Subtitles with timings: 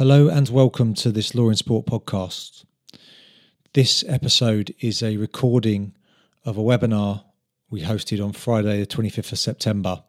[0.00, 2.64] Hello and welcome to this Law in Sport podcast.
[3.74, 5.94] This episode is a recording
[6.42, 7.24] of a webinar
[7.68, 10.02] we hosted on Friday, the 25th of September.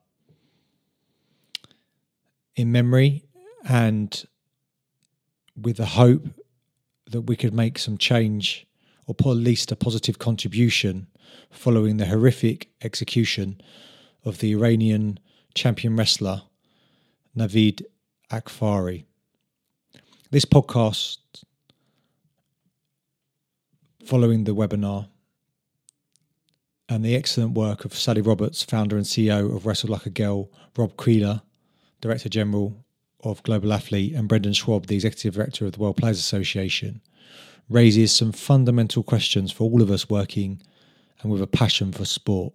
[2.56, 3.26] In memory
[3.68, 4.24] and
[5.58, 6.26] with the hope
[7.08, 8.66] that we could make some change
[9.08, 11.08] or at least a positive contribution
[11.50, 13.60] following the horrific execution
[14.24, 15.20] of the Iranian
[15.54, 16.44] champion wrestler
[17.38, 17.82] Navid
[18.32, 19.04] Akfari.
[20.32, 21.18] This podcast,
[24.06, 25.10] following the webinar
[26.88, 30.50] and the excellent work of Sally Roberts, founder and CEO of Wrestle Like a Girl,
[30.78, 31.42] Rob Koehler,
[32.00, 32.82] Director General
[33.26, 37.02] of Global Athlete, and Brendan Schwab, the Executive Director of the World Players Association,
[37.68, 40.62] raises some fundamental questions for all of us working
[41.22, 42.54] and with a passion for sport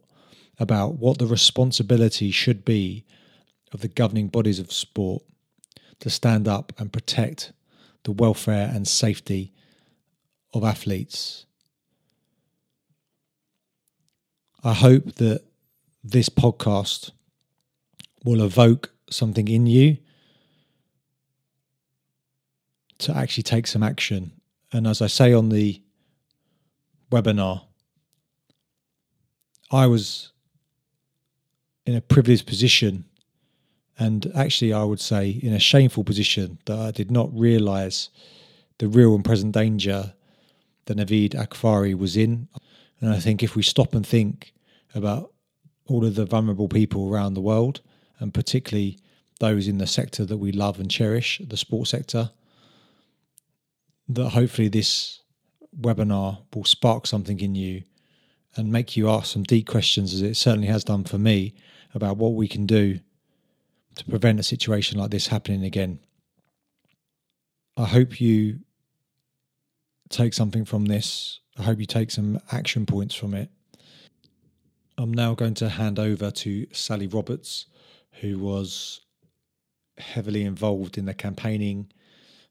[0.58, 3.04] about what the responsibility should be
[3.74, 5.22] of the governing bodies of sport
[6.00, 7.52] to stand up and protect
[8.06, 9.52] the welfare and safety
[10.54, 11.44] of athletes.
[14.62, 15.42] I hope that
[16.04, 17.10] this podcast
[18.24, 19.98] will evoke something in you
[22.98, 24.30] to actually take some action.
[24.72, 25.82] And as I say on the
[27.10, 27.64] webinar,
[29.72, 30.30] I was
[31.84, 33.05] in a privileged position
[33.98, 38.10] and actually, I would say, in a shameful position that I did not realize
[38.78, 40.12] the real and present danger
[40.84, 42.48] that Navid Akfari was in.
[43.00, 44.52] And I think if we stop and think
[44.94, 45.32] about
[45.86, 47.80] all of the vulnerable people around the world,
[48.18, 48.98] and particularly
[49.40, 52.30] those in the sector that we love and cherish, the sports sector,
[54.08, 55.20] that hopefully this
[55.78, 57.82] webinar will spark something in you
[58.56, 61.54] and make you ask some deep questions, as it certainly has done for me,
[61.94, 63.00] about what we can do
[63.96, 65.98] to prevent a situation like this happening again.
[67.76, 68.60] I hope you
[70.08, 71.40] take something from this.
[71.58, 73.50] I hope you take some action points from it.
[74.98, 77.66] I'm now going to hand over to Sally Roberts,
[78.20, 79.00] who was
[79.98, 81.90] heavily involved in the campaigning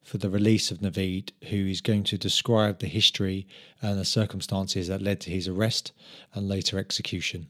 [0.04, 3.48] for the release of Navid, who is going to describe the history
[3.82, 5.92] and the circumstances that led to his arrest
[6.34, 7.48] and later execution.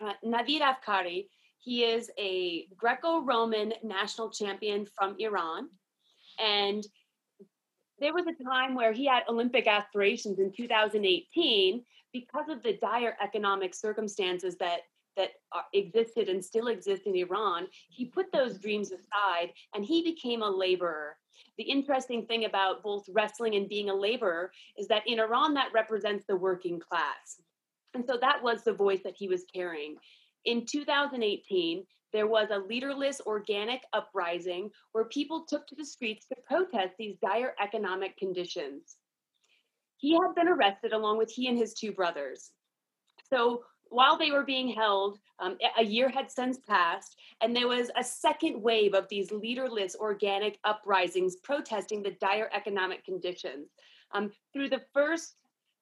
[0.00, 1.26] Uh, Navid Afkari
[1.66, 5.68] he is a Greco Roman national champion from Iran.
[6.38, 6.86] And
[7.98, 11.82] there was a time where he had Olympic aspirations in 2018
[12.12, 14.82] because of the dire economic circumstances that
[15.16, 15.30] that
[15.72, 20.48] existed and still exist in Iran, he put those dreams aside and he became a
[20.50, 21.16] laborer.
[21.56, 25.72] The interesting thing about both wrestling and being a laborer is that in Iran, that
[25.72, 27.40] represents the working class.
[27.94, 29.96] And so that was the voice that he was carrying.
[30.46, 36.36] In 2018, there was a leaderless organic uprising where people took to the streets to
[36.46, 38.96] protest these dire economic conditions.
[39.96, 42.52] He had been arrested along with he and his two brothers.
[43.28, 47.90] So while they were being held, um, a year had since passed, and there was
[47.96, 53.68] a second wave of these leaderless organic uprisings protesting the dire economic conditions.
[54.12, 55.34] Um, through the first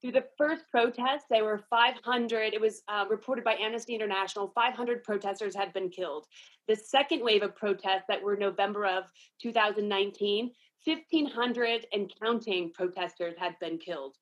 [0.04, 5.02] through the first protest, there were 500, it was uh, reported by Amnesty International, 500
[5.02, 6.26] protesters had been killed.
[6.68, 9.04] The second wave of protests that were November of
[9.40, 10.50] 2019,
[10.84, 14.16] 1,500 and counting protesters had been killed.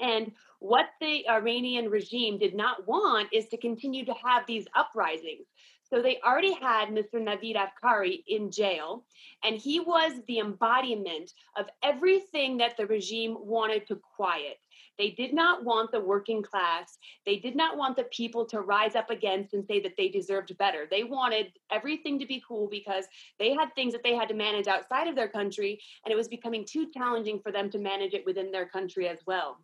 [0.00, 5.46] And what the Iranian regime did not want is to continue to have these uprisings.
[5.92, 7.16] So they already had Mr.
[7.16, 9.04] Navid Afkari in jail,
[9.44, 14.56] and he was the embodiment of everything that the regime wanted to quiet.
[14.98, 16.96] They did not want the working class.
[17.26, 20.56] They did not want the people to rise up against and say that they deserved
[20.56, 20.86] better.
[20.90, 23.04] They wanted everything to be cool because
[23.38, 26.28] they had things that they had to manage outside of their country, and it was
[26.28, 29.58] becoming too challenging for them to manage it within their country as well.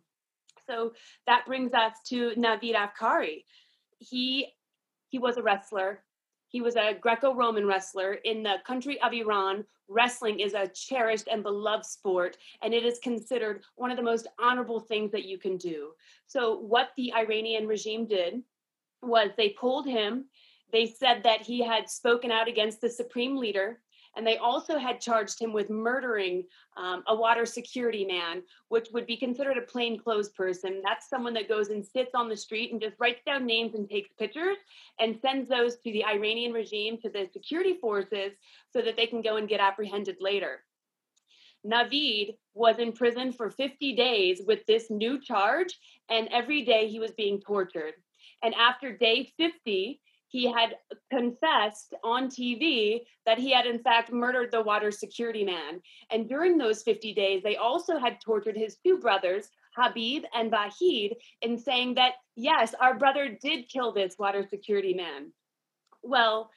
[0.67, 0.93] So
[1.25, 3.45] that brings us to Navid Afkari.
[3.97, 4.53] He
[5.09, 6.03] he was a wrestler.
[6.49, 8.13] He was a Greco Roman wrestler.
[8.13, 12.99] In the country of Iran, wrestling is a cherished and beloved sport, and it is
[12.99, 15.91] considered one of the most honorable things that you can do.
[16.25, 18.41] So, what the Iranian regime did
[19.03, 20.25] was they pulled him.
[20.71, 23.79] They said that he had spoken out against the supreme leader
[24.15, 26.43] and they also had charged him with murdering
[26.77, 30.81] um, a water security man, which would be considered a plainclothes person.
[30.83, 33.89] That's someone that goes and sits on the street and just writes down names and
[33.89, 34.57] takes pictures
[34.99, 38.33] and sends those to the Iranian regime, to the security forces,
[38.71, 40.63] so that they can go and get apprehended later.
[41.65, 45.77] Navid was in prison for 50 days with this new charge,
[46.09, 47.93] and every day he was being tortured.
[48.41, 49.99] And after day 50,
[50.29, 50.75] he had
[51.11, 55.81] confessed on TV that he had, in fact, murdered the water security man.
[56.11, 61.13] And during those 50 days, they also had tortured his two brothers, Habib and Vahid,
[61.41, 65.33] in saying that, yes, our brother did kill this water security man.
[66.03, 66.51] Well,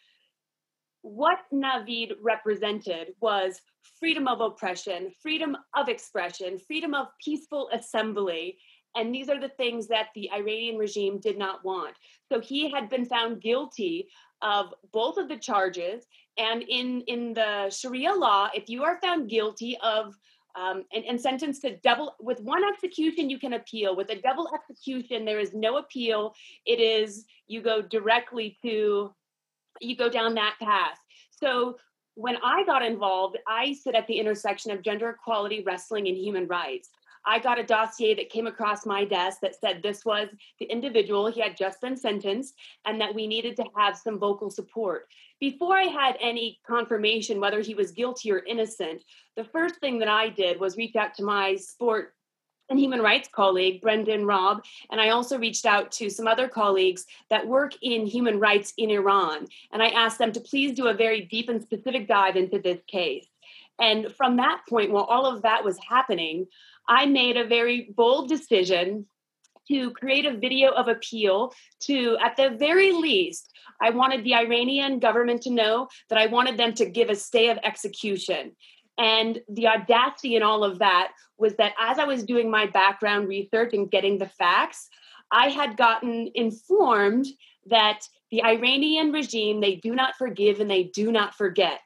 [1.01, 3.61] what Navid represented was
[3.99, 8.59] freedom of oppression, freedom of expression, freedom of peaceful assembly,
[8.95, 11.95] and these are the things that the Iranian regime did not want.
[12.31, 14.09] So he had been found guilty
[14.43, 16.05] of both of the charges.
[16.37, 20.17] And in, in the Sharia law, if you are found guilty of
[20.55, 24.51] um, and, and sentenced to double with one execution you can appeal with a double
[24.55, 26.35] execution there is no appeal
[26.67, 29.15] it is you go directly to
[29.81, 30.99] you go down that path
[31.31, 31.79] so
[32.17, 36.47] when i got involved i sit at the intersection of gender equality wrestling and human
[36.47, 36.91] rights
[37.25, 40.29] I got a dossier that came across my desk that said this was
[40.59, 42.55] the individual, he had just been sentenced,
[42.85, 45.09] and that we needed to have some vocal support.
[45.41, 49.05] Before I had any confirmation whether he was guilty or innocent,
[49.37, 52.15] the first thing that I did was reach out to my sport
[52.69, 57.05] and human rights colleague, Brendan Robb, and I also reached out to some other colleagues
[57.29, 59.47] that work in human rights in Iran.
[59.73, 62.81] And I asked them to please do a very deep and specific dive into this
[62.87, 63.27] case.
[63.79, 66.47] And from that point, while all of that was happening,
[66.93, 69.07] I made a very bold decision
[69.69, 71.55] to create a video of appeal
[71.85, 73.51] to, at the very least,
[73.81, 77.49] I wanted the Iranian government to know that I wanted them to give a stay
[77.49, 78.53] of execution.
[78.99, 83.27] And the audacity in all of that was that as I was doing my background
[83.27, 84.91] research and getting the facts,
[85.31, 87.27] I had gotten informed
[87.71, 88.01] that
[88.31, 91.81] the Iranian regime, they do not forgive and they do not forget.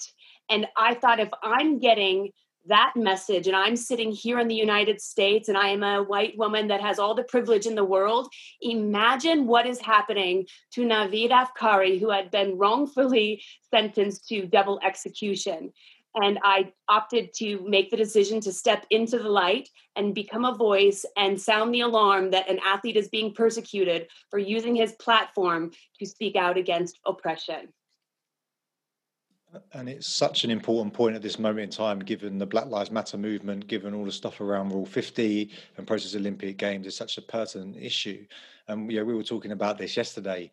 [0.50, 2.32] And I thought if I'm getting
[2.68, 6.36] that message and i'm sitting here in the united states and i am a white
[6.36, 8.28] woman that has all the privilege in the world.
[8.60, 15.72] Imagine what is happening to navid afkari who had been wrongfully sentenced to double execution.
[16.14, 20.54] And i opted to make the decision to step into the light and become a
[20.54, 25.72] voice and sound the alarm that an athlete is being persecuted for using his platform
[25.98, 27.68] to speak out against oppression
[29.72, 32.90] and it's such an important point at this moment in time, given the Black Lives
[32.90, 37.18] Matter movement, given all the stuff around Rule 50 and process Olympic Games, it's such
[37.18, 38.26] a pertinent issue.
[38.68, 40.50] And yeah, we were talking about this yesterday,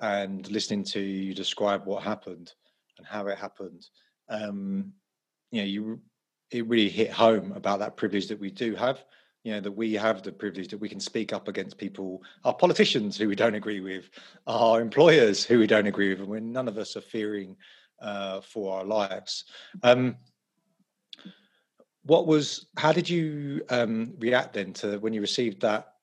[0.00, 2.52] and listening to you describe what happened
[2.98, 3.86] and how it happened.
[4.28, 4.92] Um,
[5.50, 6.00] you know, you
[6.50, 9.04] it really hit home about that privilege that we do have.
[9.44, 12.54] You know that we have the privilege that we can speak up against people, our
[12.54, 14.10] politicians who we don't agree with,
[14.46, 17.56] our employers who we don't agree with, and when none of us are fearing
[18.00, 19.44] uh, for our lives.
[19.82, 20.16] Um,
[22.04, 22.66] what was?
[22.76, 25.94] How did you um, react then to when you received that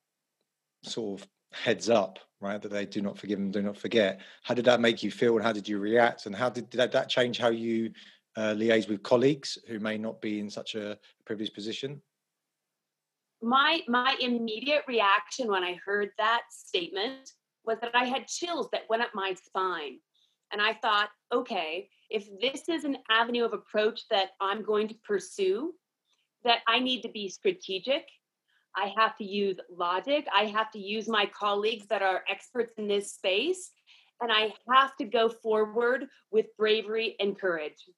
[0.82, 2.60] sort of heads up, right?
[2.62, 4.20] That they do not forgive and do not forget.
[4.42, 6.78] How did that make you feel, and how did you react, and how did, did
[6.78, 7.90] that, that change how you
[8.36, 12.00] uh, liaise with colleagues who may not be in such a privileged position?
[13.42, 17.32] My my immediate reaction when I heard that statement
[17.64, 19.98] was that I had chills that went up my spine.
[20.52, 24.94] And I thought, okay, if this is an avenue of approach that I'm going to
[25.06, 25.74] pursue,
[26.44, 28.06] that I need to be strategic.
[28.76, 30.26] I have to use logic.
[30.34, 33.70] I have to use my colleagues that are experts in this space.
[34.20, 37.88] And I have to go forward with bravery and courage.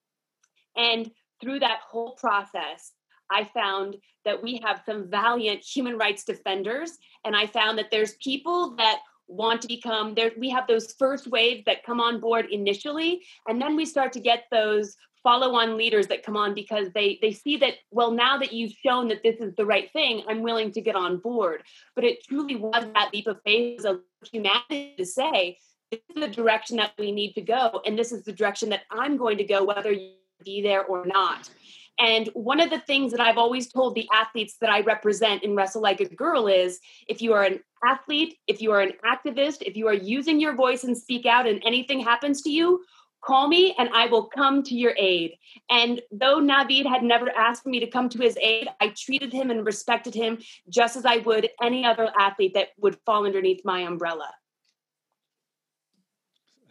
[0.76, 1.10] And
[1.40, 2.92] through that whole process,
[3.30, 6.98] I found that we have some valiant human rights defenders.
[7.24, 9.00] And I found that there's people that
[9.30, 13.62] want to become there we have those first waves that come on board initially and
[13.62, 17.32] then we start to get those follow on leaders that come on because they they
[17.32, 20.72] see that well now that you've shown that this is the right thing i'm willing
[20.72, 21.62] to get on board.
[21.94, 25.58] But it truly was that leap of faith of humanity to say
[25.90, 28.82] this is the direction that we need to go and this is the direction that
[28.90, 30.12] i'm going to go whether you
[30.44, 31.50] be there or not
[32.00, 35.54] and one of the things that I've always told the athletes that I represent in
[35.54, 39.58] Wrestle Like a Girl is if you are an athlete, if you are an activist,
[39.60, 42.82] if you are using your voice and speak out and anything happens to you,
[43.22, 45.34] call me and I will come to your aid.
[45.68, 49.50] And though Navid had never asked me to come to his aid, I treated him
[49.50, 50.38] and respected him
[50.70, 54.30] just as I would any other athlete that would fall underneath my umbrella.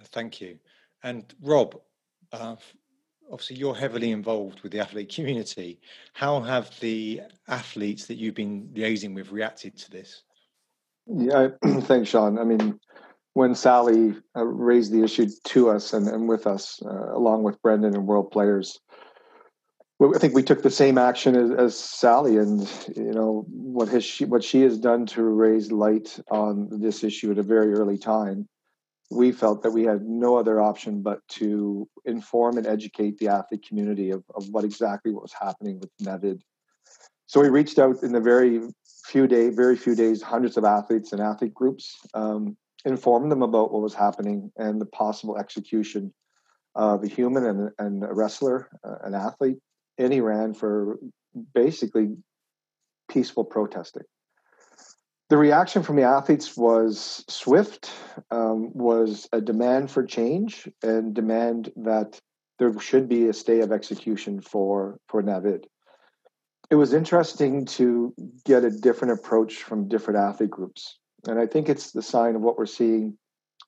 [0.05, 0.57] Thank you.
[1.03, 1.79] And Rob,
[2.31, 2.55] uh,
[3.31, 5.79] obviously you're heavily involved with the athlete community.
[6.13, 10.23] How have the athletes that you've been liaising with reacted to this?
[11.07, 11.49] Yeah,
[11.81, 12.39] thanks, Sean.
[12.39, 12.79] I mean,
[13.33, 17.61] when Sally uh, raised the issue to us and, and with us, uh, along with
[17.61, 18.79] Brendan and World Players,
[20.01, 22.61] I think we took the same action as, as, Sally, and
[22.95, 27.31] you know what has she what she has done to raise light on this issue
[27.31, 28.47] at a very early time
[29.09, 33.65] we felt that we had no other option but to inform and educate the athlete
[33.67, 36.41] community of, of what exactly what was happening with Navid.
[37.25, 38.61] So we reached out in the very
[39.07, 43.71] few day, very few days, hundreds of athletes and athlete groups, um, informed them about
[43.71, 46.13] what was happening and the possible execution
[46.75, 49.57] of a human and, and a wrestler, uh, an athlete
[49.97, 50.99] in Iran for
[51.53, 52.15] basically
[53.09, 54.03] peaceful protesting
[55.29, 57.91] the reaction from the athletes was swift,
[58.31, 62.19] um, was a demand for change and demand that
[62.57, 65.65] there should be a stay of execution for, for Navid.
[66.71, 70.97] It was interesting to get a different approach from different athlete groups.
[71.27, 73.17] And I think it's the sign of what we're seeing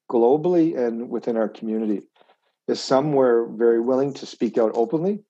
[0.10, 2.02] globally and within our community.
[2.68, 5.24] Is some were very willing to speak out openly,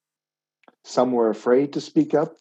[0.83, 2.35] some were afraid to speak up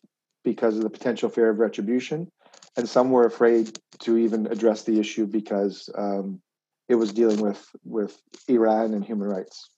[0.44, 2.30] because of the potential fear of retribution,
[2.76, 6.40] and some were afraid to even address the issue because um,
[6.88, 9.70] it was dealing with with Iran and human rights.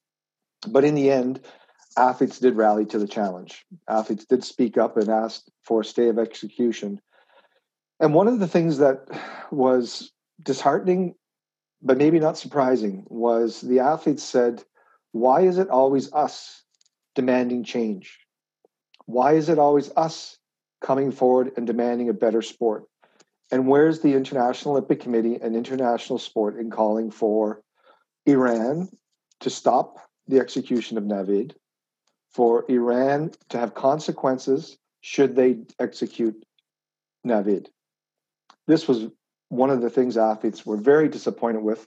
[0.68, 1.40] But in the end,
[1.96, 3.64] athletes did rally to the challenge.
[3.88, 7.00] Athletes did speak up and asked for a stay of execution.
[8.00, 9.06] And one of the things that
[9.50, 10.10] was
[10.42, 11.14] disheartening,
[11.82, 14.64] but maybe not surprising, was the athletes said,
[15.12, 16.62] Why is it always us
[17.14, 18.18] demanding change?
[19.06, 20.38] Why is it always us
[20.82, 22.84] coming forward and demanding a better sport?
[23.50, 27.62] And where's the International Olympic Committee and international sport in calling for
[28.26, 28.88] Iran
[29.40, 31.52] to stop the execution of Navid,
[32.30, 36.42] for Iran to have consequences should they execute
[37.26, 37.66] Navid?
[38.66, 39.08] This was
[39.48, 41.86] one of the things athletes were very disappointed with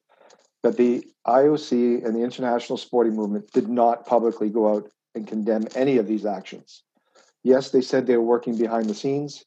[0.62, 5.68] that the IOC and the international sporting movement did not publicly go out and condemn
[5.76, 6.84] any of these actions.
[7.46, 9.46] Yes, they said they were working behind the scenes,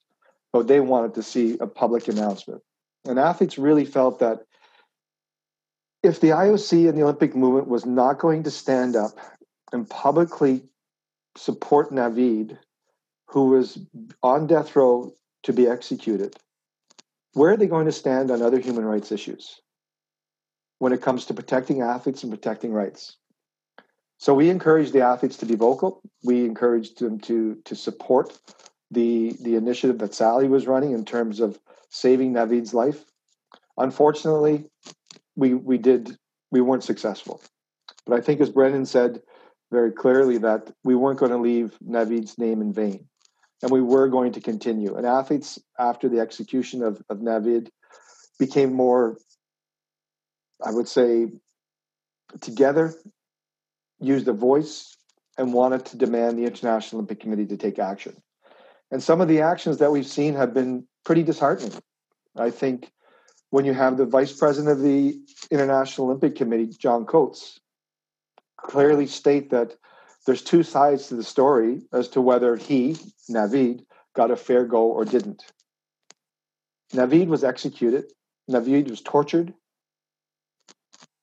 [0.53, 2.63] but they wanted to see a public announcement.
[3.05, 4.45] And athletes really felt that
[6.05, 9.19] if the IOC and the Olympic movement was not going to stand up
[9.73, 10.63] and publicly
[11.37, 12.57] support Navid,
[13.27, 13.81] who was
[14.23, 15.13] on death row
[15.43, 16.37] to be executed,
[17.33, 19.61] where are they going to stand on other human rights issues
[20.79, 23.17] when it comes to protecting athletes and protecting rights?
[24.19, 26.03] So we encourage the athletes to be vocal.
[26.25, 28.37] We encourage them to to support
[28.91, 31.59] the the initiative that Sally was running in terms of
[31.89, 33.05] saving Navid's life.
[33.77, 34.67] Unfortunately,
[35.37, 36.17] we we did
[36.51, 37.41] we weren't successful.
[38.07, 39.23] But I think as Brendan said
[39.71, 43.07] very clearly that we weren't going to leave Navid's name in vain.
[43.63, 44.97] And we were going to continue.
[44.97, 47.69] And athletes after the execution of, of Navid
[48.39, 49.19] became more,
[50.65, 51.27] I would say,
[52.41, 52.95] together
[54.01, 54.97] used a voice
[55.37, 58.17] and wanted to demand the International Olympic Committee to take action.
[58.91, 61.73] And some of the actions that we've seen have been pretty disheartening.
[62.37, 62.91] I think
[63.51, 65.19] when you have the vice president of the
[65.51, 67.61] International Olympic Committee, John Coates,
[68.57, 69.75] clearly state that
[70.27, 72.97] there's two sides to the story as to whether he,
[73.31, 75.45] Navid, got a fair go or didn't.
[76.93, 78.05] Navid was executed.
[78.51, 79.55] Navid was tortured.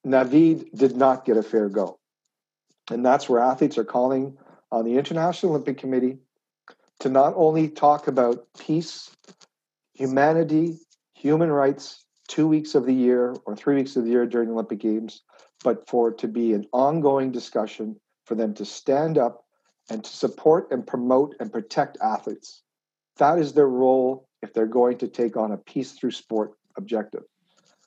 [0.06, 2.00] Navid did not get a fair go.
[2.92, 4.38] And that's where athletes are calling
[4.72, 6.20] on the International Olympic Committee
[7.00, 9.10] to not only talk about peace,
[9.94, 10.78] humanity,
[11.14, 14.54] human rights two weeks of the year or three weeks of the year during the
[14.54, 15.24] Olympic Games,
[15.64, 19.46] but for it to be an ongoing discussion for them to stand up
[19.90, 22.64] and to support and promote and protect athletes.
[23.18, 27.24] That is their role if they're going to take on a peace through sport objective.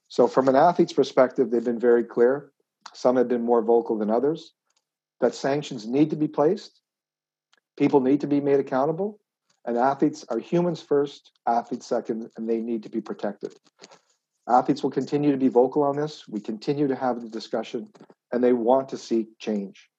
[0.08, 2.50] So, from an athlete's perspective, they've been very clear.
[2.94, 4.54] Some have been more vocal than others
[5.20, 6.80] that sanctions need to be placed,
[7.76, 9.20] people need to be made accountable,
[9.64, 13.54] and athletes are humans first, athletes second, and they need to be protected.
[14.48, 16.26] Athletes will continue to be vocal on this.
[16.26, 17.88] We continue to have the discussion,
[18.32, 19.90] and they want to see change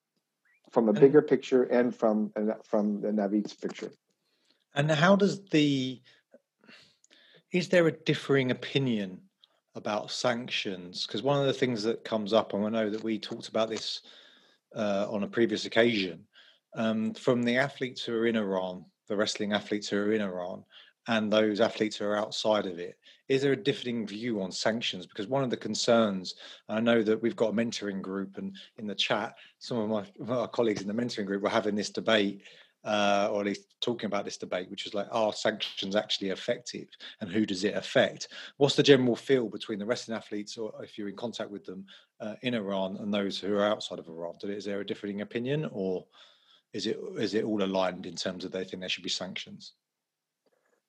[0.72, 2.32] from a bigger picture and from
[2.64, 3.90] from the Navid's picture.
[4.74, 6.00] And how does the
[7.52, 9.20] is there a differing opinion
[9.74, 11.06] about sanctions?
[11.06, 13.68] Because one of the things that comes up, and I know that we talked about
[13.68, 14.00] this
[14.76, 16.26] uh, on a previous occasion
[16.74, 20.64] um, from the athletes who are in Iran, the wrestling athletes who are in Iran,
[21.08, 22.96] and those athletes who are outside of it.
[23.28, 25.06] Is there a differing view on sanctions?
[25.06, 26.34] Because one of the concerns,
[26.68, 30.04] I know that we've got a mentoring group, and in the chat, some of my,
[30.18, 32.42] my colleagues in the mentoring group were having this debate
[32.84, 36.88] uh, or at least talking about this debate, which is like, are sanctions actually effective
[37.20, 38.28] and who does it affect?
[38.56, 41.84] What's the general feel between the wrestling athletes, or if you're in contact with them
[42.20, 44.34] uh, in Iran, and those who are outside of Iran?
[44.42, 46.06] Is there a differing opinion, or
[46.72, 49.72] is it is it all aligned in terms of they think there should be sanctions?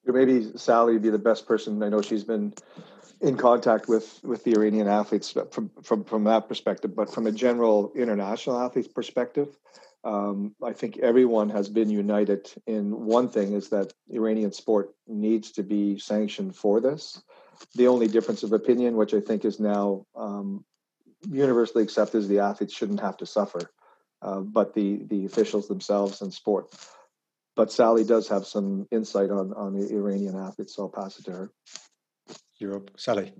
[0.05, 1.81] maybe Sally would be the best person.
[1.83, 2.53] I know she's been
[3.21, 7.31] in contact with with the Iranian athletes from from from that perspective, but from a
[7.31, 9.57] general international athletes perspective,
[10.03, 15.51] um, I think everyone has been united in one thing: is that Iranian sport needs
[15.53, 17.22] to be sanctioned for this.
[17.75, 20.65] The only difference of opinion, which I think is now um,
[21.29, 23.72] universally accepted, is the athletes shouldn't have to suffer,
[24.22, 26.74] uh, but the the officials themselves and sport.
[27.55, 31.25] But Sally does have some insight on on the Iranian athletes, so I'll pass it
[31.25, 31.51] to her.
[32.58, 32.91] Europe.
[32.98, 33.34] Sally.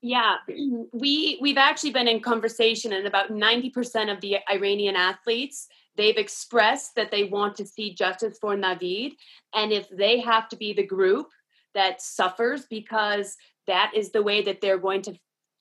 [0.00, 0.36] Yeah,
[0.92, 6.16] we we've actually been in conversation, and about ninety percent of the Iranian athletes they've
[6.16, 9.12] expressed that they want to see justice for Navid,
[9.54, 11.26] and if they have to be the group
[11.74, 13.36] that suffers because
[13.66, 15.14] that is the way that they're going to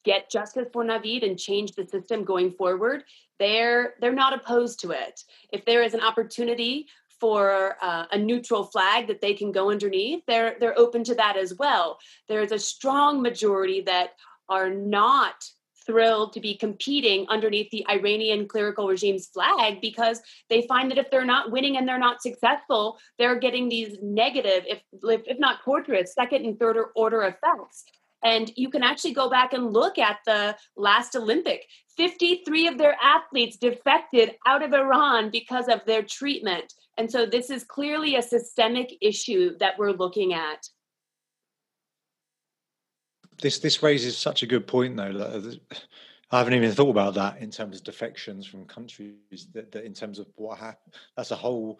[0.05, 3.03] get justice for Navid and change the system going forward,
[3.39, 5.21] they're they're not opposed to it.
[5.51, 6.87] If there is an opportunity
[7.19, 11.37] for uh, a neutral flag that they can go underneath, they're they're open to that
[11.37, 11.97] as well.
[12.27, 14.11] There's a strong majority that
[14.49, 15.43] are not
[15.85, 21.09] thrilled to be competing underneath the Iranian clerical regime's flag because they find that if
[21.09, 26.13] they're not winning and they're not successful, they're getting these negative, if if not torturous,
[26.13, 27.85] second and third order effects.
[28.23, 31.65] And you can actually go back and look at the last Olympic.
[31.97, 36.73] 53 of their athletes defected out of Iran because of their treatment.
[36.97, 40.67] And so this is clearly a systemic issue that we're looking at.
[43.39, 45.11] This this raises such a good point, though.
[45.11, 45.51] Uh,
[46.31, 49.47] I haven't even thought about that in terms of defections from countries.
[49.53, 51.79] That, that in terms of what happened, that's a whole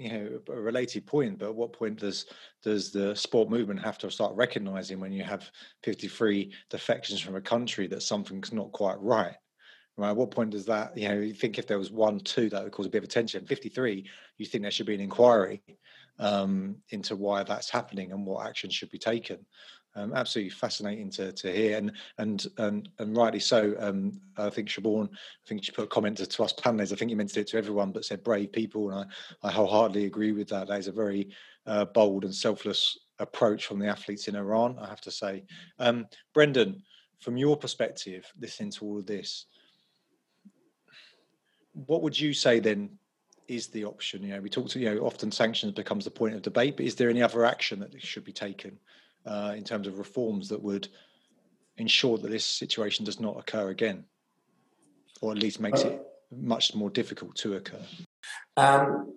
[0.00, 2.24] you know a related point but at what point does
[2.62, 5.50] does the sport movement have to start recognizing when you have
[5.82, 9.34] 53 defections from a country that something's not quite right?
[9.98, 12.48] Right at what point does that you know you think if there was one two
[12.48, 15.62] that would cause a bit of attention 53 you think there should be an inquiry
[16.18, 19.44] um, into why that's happening and what action should be taken
[19.96, 23.74] um, absolutely fascinating to, to hear and and and and rightly so.
[23.78, 26.92] Um, I think Siobhan, I think she put a comment to, to us panelists.
[26.92, 29.10] I think you meant it to everyone, but said brave people, and
[29.42, 30.68] I, I wholeheartedly agree with that.
[30.68, 31.30] That is a very
[31.66, 34.78] uh, bold and selfless approach from the athletes in Iran.
[34.80, 35.44] I have to say,
[35.78, 36.82] um, Brendan,
[37.18, 39.46] from your perspective, listening to all of this,
[41.72, 42.90] what would you say then
[43.48, 44.22] is the option?
[44.22, 46.86] You know, we talk to you know often sanctions becomes the point of debate, but
[46.86, 48.78] is there any other action that should be taken?
[49.26, 50.88] Uh, in terms of reforms that would
[51.76, 54.04] ensure that this situation does not occur again,
[55.20, 57.82] or at least makes it much more difficult to occur?
[58.56, 59.14] Um,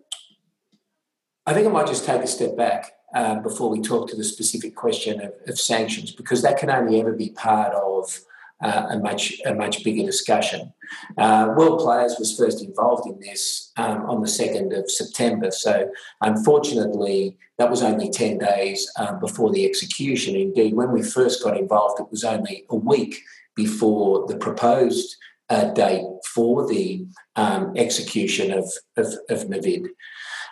[1.45, 4.23] I think I might just take a step back uh, before we talk to the
[4.23, 8.19] specific question of, of, sanctions, because that can only ever be part of
[8.61, 10.73] uh, a much a much bigger discussion.
[11.17, 15.89] Uh, World Players was first involved in this um, on the second of September, so
[16.21, 20.35] unfortunately that was only ten days um, before the execution.
[20.35, 23.21] Indeed, when we first got involved, it was only a week
[23.55, 25.15] before the proposed
[25.49, 29.87] uh, date for the um, execution of of, of Navid.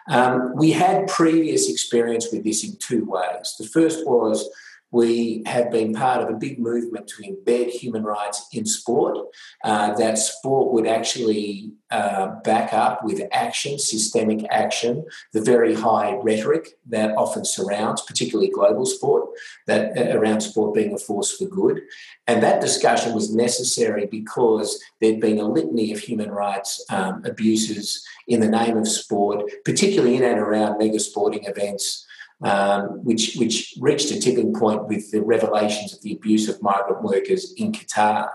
[0.10, 3.56] Um, we had previous experience with this in two ways.
[3.60, 4.50] The first was
[4.92, 9.18] we have been part of a big movement to embed human rights in sport.
[9.64, 16.16] Uh, that sport would actually uh, back up with action, systemic action, the very high
[16.22, 19.30] rhetoric that often surrounds, particularly global sport,
[19.68, 21.82] that uh, around sport being a force for good.
[22.28, 28.06] And that discussion was necessary because there'd been a litany of human rights um, abuses
[28.28, 32.06] in the name of sport, particularly in and around mega sporting events
[32.44, 37.04] um, which, which reached a tipping point with the revelations of the abuse of migrant
[37.04, 38.30] workers in Qatar.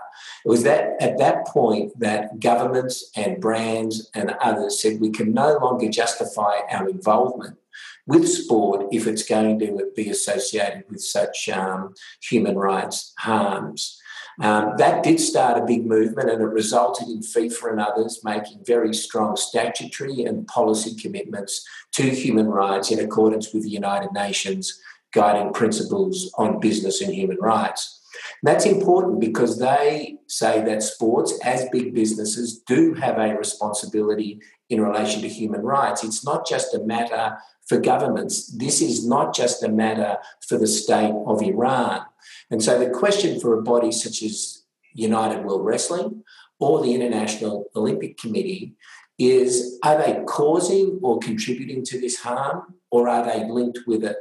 [0.45, 5.33] It was that at that point that governments and brands and others said we can
[5.33, 7.57] no longer justify our involvement
[8.05, 14.01] with sport if it's going to be associated with such um, human rights harms.
[14.39, 18.63] Um, that did start a big movement and it resulted in FIFA and others making
[18.65, 24.79] very strong statutory and policy commitments to human rights in accordance with the United Nations
[25.11, 27.99] guiding principles on business and human rights.
[28.41, 34.39] And that's important because they say that sports, as big businesses, do have a responsibility
[34.69, 36.03] in relation to human rights.
[36.03, 38.47] It's not just a matter for governments.
[38.47, 42.01] This is not just a matter for the state of Iran.
[42.49, 46.23] And so the question for a body such as United World Wrestling
[46.59, 48.75] or the International Olympic Committee
[49.19, 54.17] is are they causing or contributing to this harm or are they linked with it?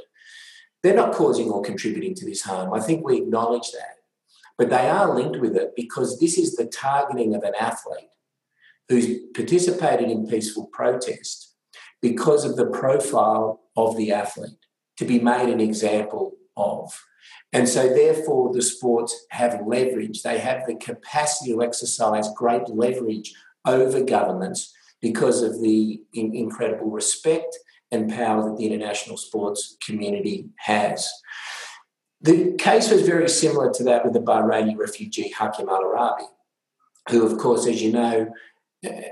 [0.82, 2.72] They're not causing or contributing to this harm.
[2.72, 3.96] I think we acknowledge that.
[4.58, 8.08] But they are linked with it because this is the targeting of an athlete
[8.88, 11.55] who's participated in peaceful protest
[12.02, 14.58] because of the profile of the athlete.
[14.96, 16.98] to be made an example of.
[17.52, 20.22] And so, therefore, the sports have leverage.
[20.22, 23.34] They have the capacity to exercise great leverage
[23.66, 27.58] over governments because of the in- incredible respect
[27.90, 31.10] and power that the international sports community has.
[32.20, 36.26] The case was very similar to that with the Bahraini refugee Hakeem al-Araibi,
[37.10, 38.28] who, of course, as you know,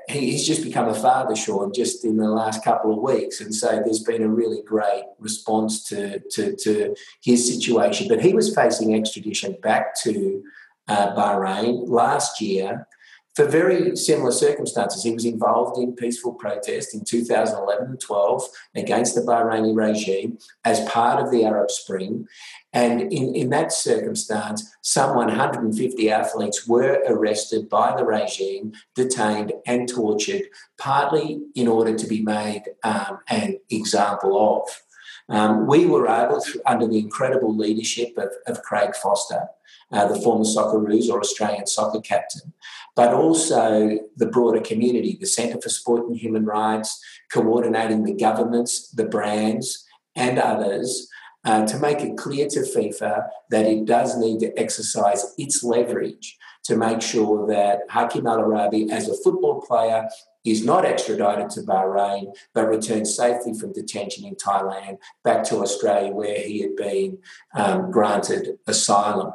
[0.09, 3.41] he's just become a father, Sean, just in the last couple of weeks.
[3.41, 8.09] And so there's been a really great response to, to, to his situation.
[8.09, 10.43] But he was facing extradition back to
[10.89, 12.87] uh, Bahrain last year
[13.35, 15.03] for very similar circumstances.
[15.03, 20.85] He was involved in peaceful protest in 2011 and 12 against the Bahraini regime as
[20.88, 22.29] part of the Arab Spring.
[22.73, 29.88] And in, in that circumstance, some 150 athletes were arrested by the regime, detained, and
[29.88, 30.42] tortured,
[30.79, 34.83] partly in order to be made um, an example of.
[35.29, 39.49] Um, we were able, under the incredible leadership of, of Craig Foster,
[39.91, 42.53] uh, the former Socceroos or Australian soccer captain,
[42.95, 48.91] but also the broader community, the Centre for Sport and Human Rights, coordinating the governments,
[48.91, 49.85] the brands,
[50.15, 51.09] and others
[51.45, 56.39] uh, to make it clear to FIFA that it does need to exercise its leverage
[56.65, 60.09] to make sure that Hakeem al-Araibi, as a football player,
[60.44, 66.12] is not extradited to Bahrain, but returned safely from detention in Thailand back to Australia,
[66.12, 67.18] where he had been
[67.54, 69.33] um, granted asylum.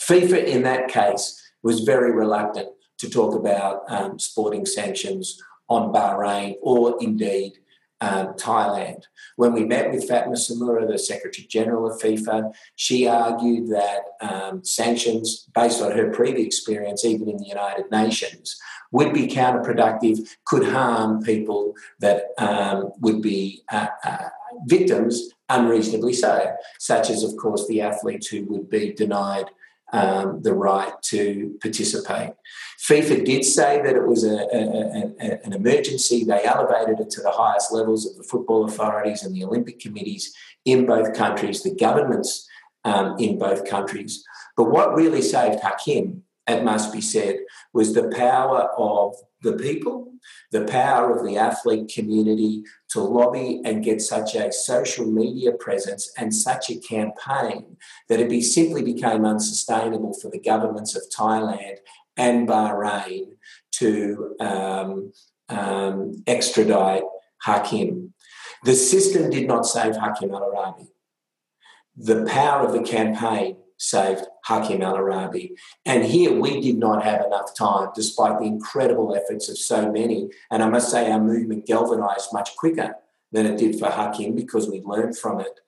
[0.00, 6.56] FIFA, in that case, was very reluctant to talk about um, sporting sanctions on Bahrain
[6.62, 7.58] or indeed
[8.00, 9.02] um, Thailand.
[9.36, 14.64] When we met with Fatma Samoura, the Secretary General of FIFA, she argued that um,
[14.64, 18.58] sanctions, based on her previous experience, even in the United Nations,
[18.90, 24.28] would be counterproductive, could harm people that um, would be uh, uh,
[24.66, 29.46] victims unreasonably so, such as, of course, the athletes who would be denied
[29.92, 32.32] um, the right to participate.
[32.86, 36.24] FIFA did say that it was a, a, a, an emergency.
[36.24, 40.34] They elevated it to the highest levels of the football authorities and the Olympic committees
[40.64, 42.46] in both countries, the governments
[42.84, 44.24] um, in both countries.
[44.56, 47.40] But what really saved Hakeem, it must be said,
[47.72, 50.12] was the power of the people,
[50.50, 56.10] the power of the athlete community to lobby and get such a social media presence
[56.16, 57.76] and such a campaign
[58.08, 61.76] that it be, simply became unsustainable for the governments of Thailand
[62.16, 63.36] and Bahrain
[63.72, 65.12] to um,
[65.48, 67.04] um, extradite
[67.44, 68.12] Hakeem.
[68.64, 70.88] The system did not save Hakeem al-Araibi.
[71.96, 75.52] The power of the campaign saved Hakeem al-Araibi.
[75.86, 80.30] And here we did not have enough time, despite the incredible efforts of so many.
[80.50, 82.96] And I must say, our movement galvanized much quicker
[83.32, 85.60] than it did for Hakeem because we learned from it.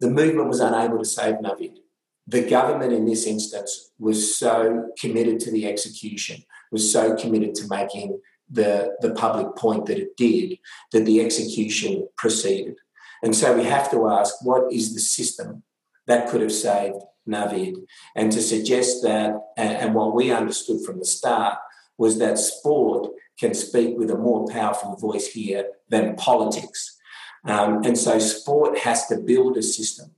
[0.00, 1.78] The movement was unable to save Navid.
[2.26, 7.68] The government in this instance was so committed to the execution, was so committed to
[7.68, 10.58] making the, the public point that it did,
[10.92, 12.76] that the execution proceeded.
[13.22, 15.62] And so we have to ask what is the system
[16.06, 16.96] that could have saved
[17.28, 17.76] Navid.
[18.16, 21.58] And to suggest that, and what we understood from the start,
[21.96, 26.96] was that sport can speak with a more powerful voice here than politics.
[27.44, 30.12] Um, and so sport has to build a system.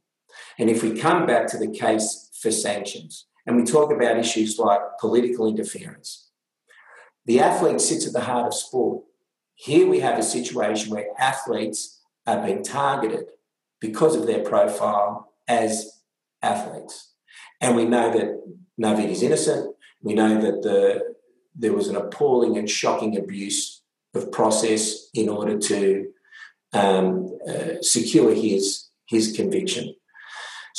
[0.59, 4.59] And if we come back to the case for sanctions, and we talk about issues
[4.59, 6.31] like political interference,
[7.27, 9.05] the athlete sits at the heart of sport.
[9.55, 13.27] Here we have a situation where athletes are being targeted
[13.81, 16.00] because of their profile as
[16.43, 17.13] athletes.
[17.61, 18.41] And we know that
[18.81, 19.75] Navid is innocent.
[20.03, 21.15] We know that the,
[21.55, 23.83] there was an appalling and shocking abuse
[24.15, 26.11] of process in order to
[26.73, 29.95] um, uh, secure his, his conviction.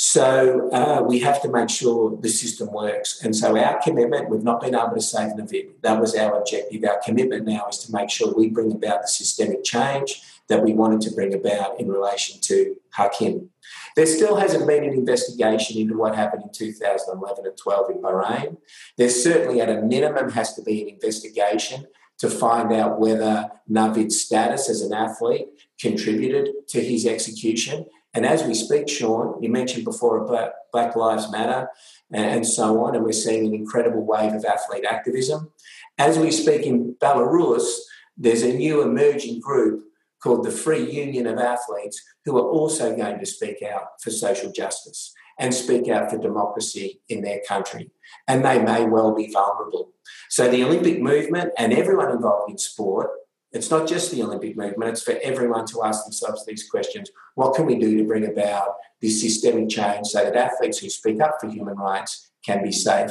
[0.04, 3.22] So uh, we have to make sure the system works.
[3.22, 5.80] And so our commitment, we've not been able to save Navid.
[5.82, 6.82] That was our objective.
[6.82, 10.72] Our commitment now is to make sure we bring about the systemic change that we
[10.72, 13.50] wanted to bring about in relation to Hakeem.
[13.94, 18.56] There still hasn't been an investigation into what happened in 2011 and 12 in Bahrain.
[18.98, 21.86] There certainly, at a minimum, has to be an investigation
[22.18, 25.46] to find out whether Navid's status as an athlete
[25.80, 27.86] contributed to his execution.
[28.14, 31.68] And as we speak, Sean, you mentioned before about Black Lives Matter
[32.12, 35.50] and so on, and we're seeing an incredible wave of athlete activism.
[35.98, 37.78] As we speak in Belarus,
[38.16, 39.84] there's a new emerging group
[40.22, 44.52] called the Free Union of Athletes, who are also going to speak out for social
[44.52, 47.90] justice and speak out for democracy in their country.
[48.28, 49.92] And they may well be vulnerable.
[50.28, 53.10] So the Olympic movement and everyone involved in sport
[53.52, 57.10] It's not just the Olympic movement, it's for everyone to ask themselves these questions.
[57.34, 61.20] What can we do to bring about this systemic change so that athletes who speak
[61.20, 63.10] up for human rights can be safe?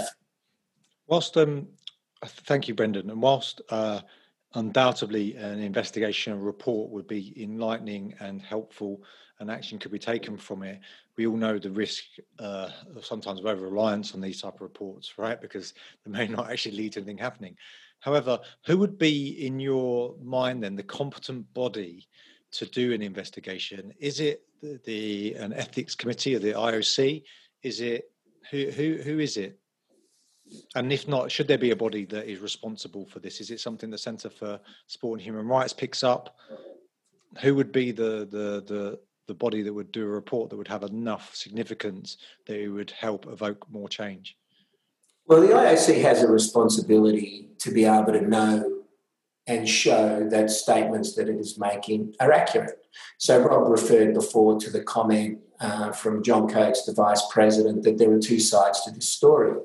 [1.08, 1.68] Whilst, um,
[2.26, 3.10] thank you, Brendan.
[3.12, 4.02] And whilst uh,
[4.56, 9.04] undoubtedly an investigation report would be enlightening and helpful
[9.40, 10.80] and action could be taken from it,
[11.18, 12.04] we all know the risk
[12.40, 15.40] uh, of sometimes over reliance on these type of reports, right?
[15.40, 15.74] Because
[16.04, 17.56] they may not actually lead to anything happening.
[18.02, 22.08] However, who would be in your mind then the competent body
[22.52, 23.94] to do an investigation?
[24.00, 27.24] Is it the, the an ethics committee or the IOC?
[27.64, 28.12] Is it
[28.50, 29.58] who who who is it?
[30.76, 33.40] And if not, should there be a body that is responsible for this?
[33.40, 36.38] Is it something the Centre for Sport and Human Rights picks up?
[37.42, 40.68] Who would be the the the the body that would do a report that would
[40.68, 44.36] have enough significance that it would help evoke more change?
[45.28, 48.84] Well, the IOC has a responsibility to be able to know
[49.48, 52.86] and show that statements that it is making are accurate.
[53.18, 57.98] So, Rob referred before to the comment uh, from John Coates, the Vice President, that
[57.98, 59.58] there are two sides to this story.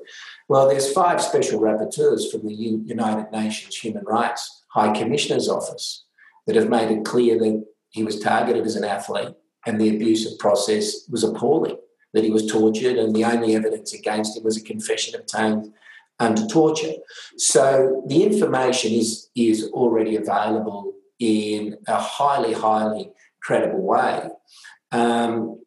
[0.47, 6.05] Well, there's five special rapporteurs from the United Nations Human Rights High Commissioner's Office
[6.45, 9.33] that have made it clear that he was targeted as an athlete
[9.65, 11.77] and the abusive process was appalling
[12.13, 15.73] that he was tortured, and the only evidence against him was a confession obtained
[16.19, 16.93] under torture.
[17.37, 24.29] So the information is, is already available in a highly, highly credible way.
[24.91, 25.61] Um,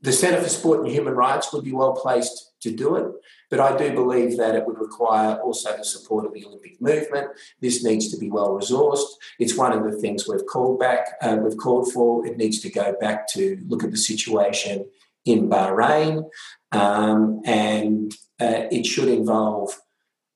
[0.00, 3.06] the Centre for Sport and Human Rights would be well placed to do it,
[3.50, 7.28] but I do believe that it would require also the support of the Olympic movement.
[7.60, 9.06] This needs to be well resourced.
[9.38, 12.26] It's one of the things we've called back, uh, we've called for.
[12.26, 14.86] It needs to go back to look at the situation
[15.28, 16.28] in Bahrain,
[16.72, 19.78] um, and uh, it should involve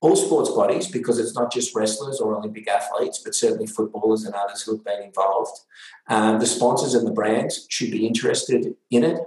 [0.02, 4.35] all sports bodies because it's not just wrestlers or Olympic athletes, but certainly footballers and
[4.35, 5.61] others who have been involved.
[6.09, 9.20] Um, the sponsors and the brands should be interested in it.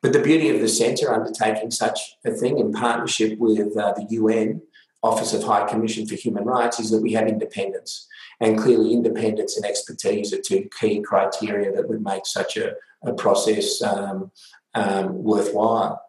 [0.00, 4.06] But the beauty of the centre undertaking such a thing in partnership with uh, the
[4.10, 4.62] UN
[5.02, 8.06] Office of High Commission for Human Rights is that we have independence.
[8.40, 13.12] And clearly, independence and expertise are two key criteria that would make such a, a
[13.12, 14.30] process um,
[14.74, 16.02] um, worthwhile.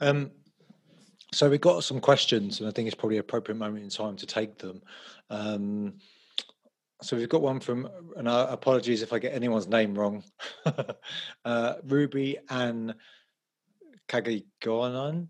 [0.00, 0.32] Um,
[1.32, 4.16] so we've got some questions, and I think it's probably an appropriate moment in time
[4.16, 4.82] to take them.
[5.30, 5.94] Um,
[7.00, 10.22] so we've got one from, and uh, apologies if I get anyone's name wrong,
[11.44, 12.94] uh, Ruby and
[14.08, 15.28] Kagagonan.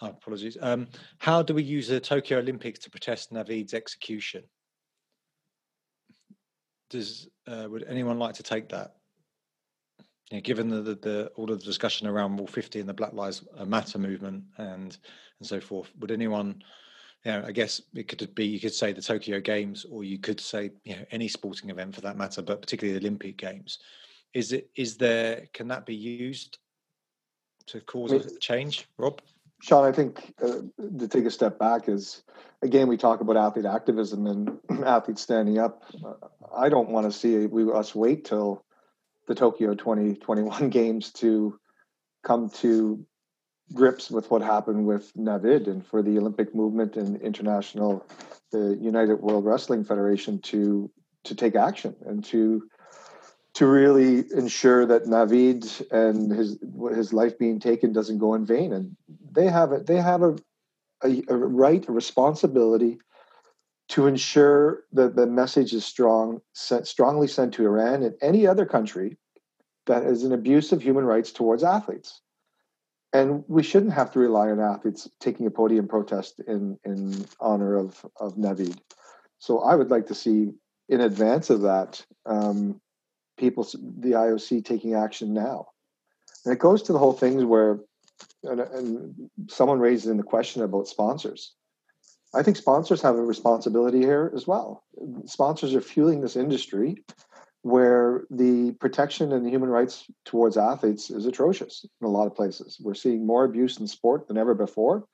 [0.00, 0.56] Oh, apologies.
[0.60, 4.44] Um, how do we use the Tokyo Olympics to protest Navid's execution?
[6.90, 8.94] Does uh, would anyone like to take that?
[10.30, 13.14] Yeah, given the, the, the, all of the discussion around Rule 50 and the Black
[13.14, 14.96] Lives Matter movement and
[15.38, 16.62] and so forth, would anyone,
[17.24, 20.18] you know, I guess it could be you could say the Tokyo Games, or you
[20.18, 23.78] could say you know any sporting event for that matter, but particularly the Olympic Games.
[24.34, 26.58] Is it is there can that be used
[27.66, 29.20] to cause a change, Rob?
[29.62, 30.60] Sean, I think uh,
[30.98, 32.22] to take a step back is
[32.62, 35.84] again we talk about athlete activism and athletes standing up.
[36.54, 38.64] I don't want to see we us wait till
[39.28, 41.58] the Tokyo 2021 games to
[42.24, 43.06] come to
[43.72, 48.04] grips with what happened with Navid and for the Olympic movement and international
[48.50, 50.90] the United World Wrestling Federation to
[51.24, 52.66] to take action and to
[53.54, 56.58] to really ensure that Navid and his
[56.94, 58.72] his life being taken doesn't go in vain.
[58.72, 58.96] And
[59.32, 60.36] they have a, they have a,
[61.02, 62.98] a, a right a responsibility
[63.88, 68.66] to ensure that the message is strong, sent, strongly sent to Iran and any other
[68.66, 69.16] country
[69.86, 72.20] that is an abuse of human rights towards athletes.
[73.14, 77.74] And we shouldn't have to rely on athletes taking a podium protest in, in honor
[77.76, 78.78] of, of Navid.
[79.38, 80.50] So I would like to see,
[80.90, 82.80] in advance of that, um,
[83.38, 85.68] people, the IOC taking action now.
[86.44, 87.78] And it goes to the whole things where,
[88.42, 91.54] and, and someone raised in the question about sponsors.
[92.34, 94.84] I think sponsors have a responsibility here as well.
[95.26, 97.04] Sponsors are fueling this industry
[97.62, 102.34] where the protection and the human rights towards athletes is atrocious in a lot of
[102.34, 102.78] places.
[102.80, 105.04] We're seeing more abuse in sport than ever before,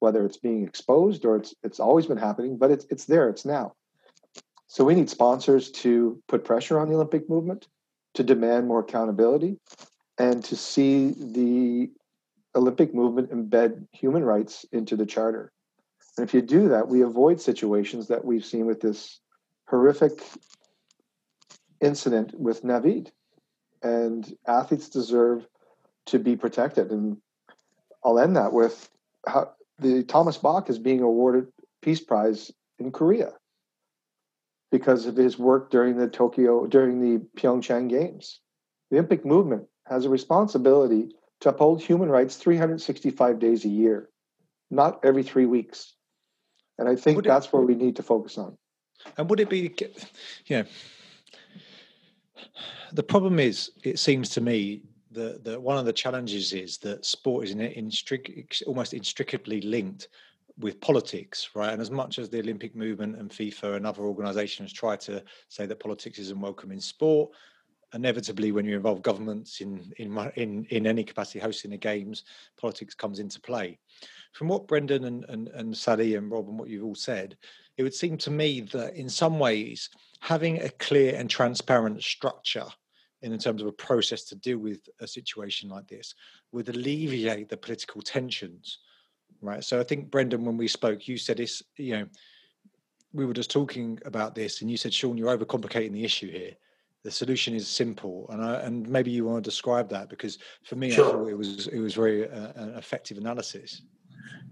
[0.00, 3.44] whether it's being exposed or it's it's always been happening, but it's it's there, it's
[3.44, 3.74] now.
[4.68, 7.66] So we need sponsors to put pressure on the Olympic movement,
[8.14, 9.58] to demand more accountability,
[10.18, 11.90] and to see the
[12.54, 15.52] Olympic movement embed human rights into the charter.
[16.18, 19.20] And if you do that, we avoid situations that we've seen with this
[19.68, 20.20] horrific
[21.80, 23.10] incident with Navid.
[23.82, 25.46] And athletes deserve
[26.06, 26.90] to be protected.
[26.90, 27.18] And
[28.04, 28.90] I'll end that with
[29.26, 31.46] how the Thomas Bach is being awarded
[31.82, 32.50] Peace Prize
[32.80, 33.32] in Korea.
[34.70, 38.40] because of his work during the Tokyo, during the Pyeongchang Games.
[38.90, 44.10] The Olympic movement has a responsibility to uphold human rights 365 days a year,
[44.70, 45.94] not every three weeks.
[46.78, 48.56] And I think would that's it, where we need to focus on.
[49.16, 49.74] And would it be,
[50.46, 50.64] you know,
[52.92, 57.04] the problem is, it seems to me that, that one of the challenges is that
[57.04, 60.08] sport is in, in strict, almost inextricably linked
[60.58, 61.72] with politics, right?
[61.72, 65.66] And as much as the Olympic movement and FIFA and other organisations try to say
[65.66, 67.30] that politics isn't welcome in sport,
[67.94, 72.24] inevitably when you involve governments in in in in any capacity hosting the games,
[72.60, 73.78] politics comes into play.
[74.32, 77.36] From what Brendan and, and, and Sally and Rob and what you've all said,
[77.76, 82.66] it would seem to me that in some ways having a clear and transparent structure
[83.22, 86.14] in terms of a process to deal with a situation like this
[86.52, 88.78] would alleviate the political tensions
[89.40, 89.62] right?
[89.62, 92.06] So i think brendan when we spoke you said this you know
[93.12, 96.52] we were just talking about this and you said sean you're overcomplicating the issue here.
[97.04, 98.26] The solution is simple.
[98.28, 101.08] And I, and maybe you want to describe that because for me sure.
[101.08, 103.82] I thought it was it was very uh, an effective analysis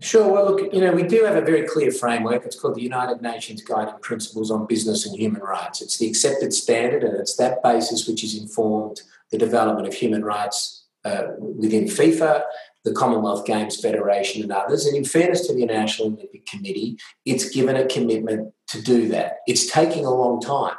[0.00, 0.30] Sure.
[0.30, 2.44] Well, look, you know, we do have a very clear framework.
[2.44, 5.80] It's called the United Nations Guiding Principles on Business and Human Rights.
[5.80, 10.22] It's the accepted standard, and it's that basis which has informed the development of human
[10.22, 12.42] rights uh, within FIFA,
[12.84, 14.86] the Commonwealth Games Federation, and others.
[14.86, 19.38] And in fairness to the International Olympic Committee, it's given a commitment to do that.
[19.46, 20.76] It's taking a long time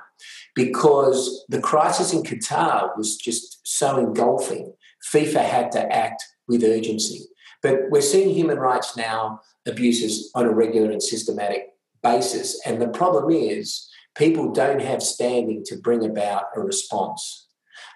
[0.54, 4.74] because the crisis in Qatar was just so engulfing.
[5.14, 7.26] FIFA had to act with urgency.
[7.62, 11.70] But we're seeing human rights now abuses on a regular and systematic
[12.04, 12.60] basis.
[12.66, 17.48] And the problem is people don't have standing to bring about a response.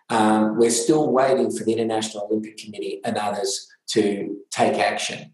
[0.10, 5.34] Um, we're still waiting for the International Olympic Committee and others to take action.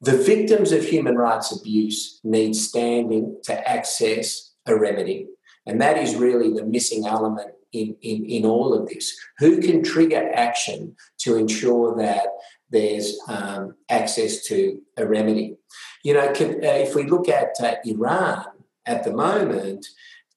[0.00, 5.28] The victims of human rights abuse need standing to access a remedy.
[5.66, 9.16] And that is really the missing element in, in, in all of this.
[9.38, 12.26] Who can trigger action to ensure that
[12.74, 15.56] there's um, access to a remedy.
[16.02, 18.46] You know, uh, if we look at uh, Iran
[18.84, 19.86] at the moment,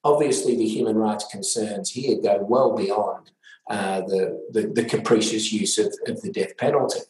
[0.04, 3.32] obviously the human rights concerns here go well beyond
[3.69, 7.02] uh, the, the, the, capricious use of, of the death penalty.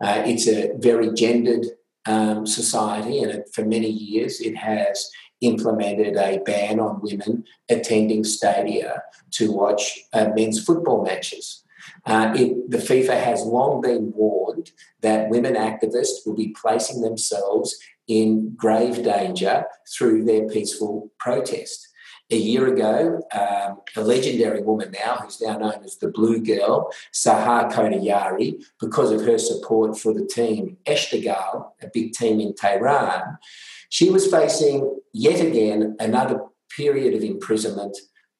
[0.00, 1.66] Uh, it's a very gendered
[2.06, 5.10] um, society, and it, for many years it has
[5.40, 11.64] implemented a ban on women attending stadia to watch uh, men's football matches.
[12.06, 14.70] Uh, it, the FIFA has long been warned
[15.00, 21.88] that women activists will be placing themselves in grave danger through their peaceful protest.
[22.30, 26.90] A year ago, um, a legendary woman now, who's now known as the Blue Girl,
[27.14, 33.38] Sahar Khodayari, because of her support for the team Esteghlal, a big team in Tehran,
[33.88, 37.96] she was facing yet again another period of imprisonment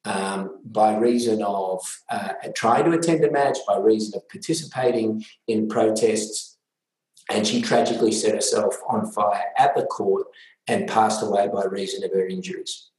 [0.09, 5.67] um, by reason of uh, trying to attend a match, by reason of participating in
[5.69, 6.57] protests.
[7.29, 10.25] And she tragically set herself on fire at the court
[10.67, 12.89] and passed away by reason of her injuries.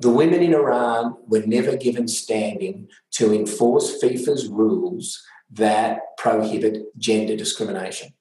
[0.00, 7.36] The women in Iran were never given standing to enforce FIFA's rules that prohibit gender
[7.36, 8.14] discrimination.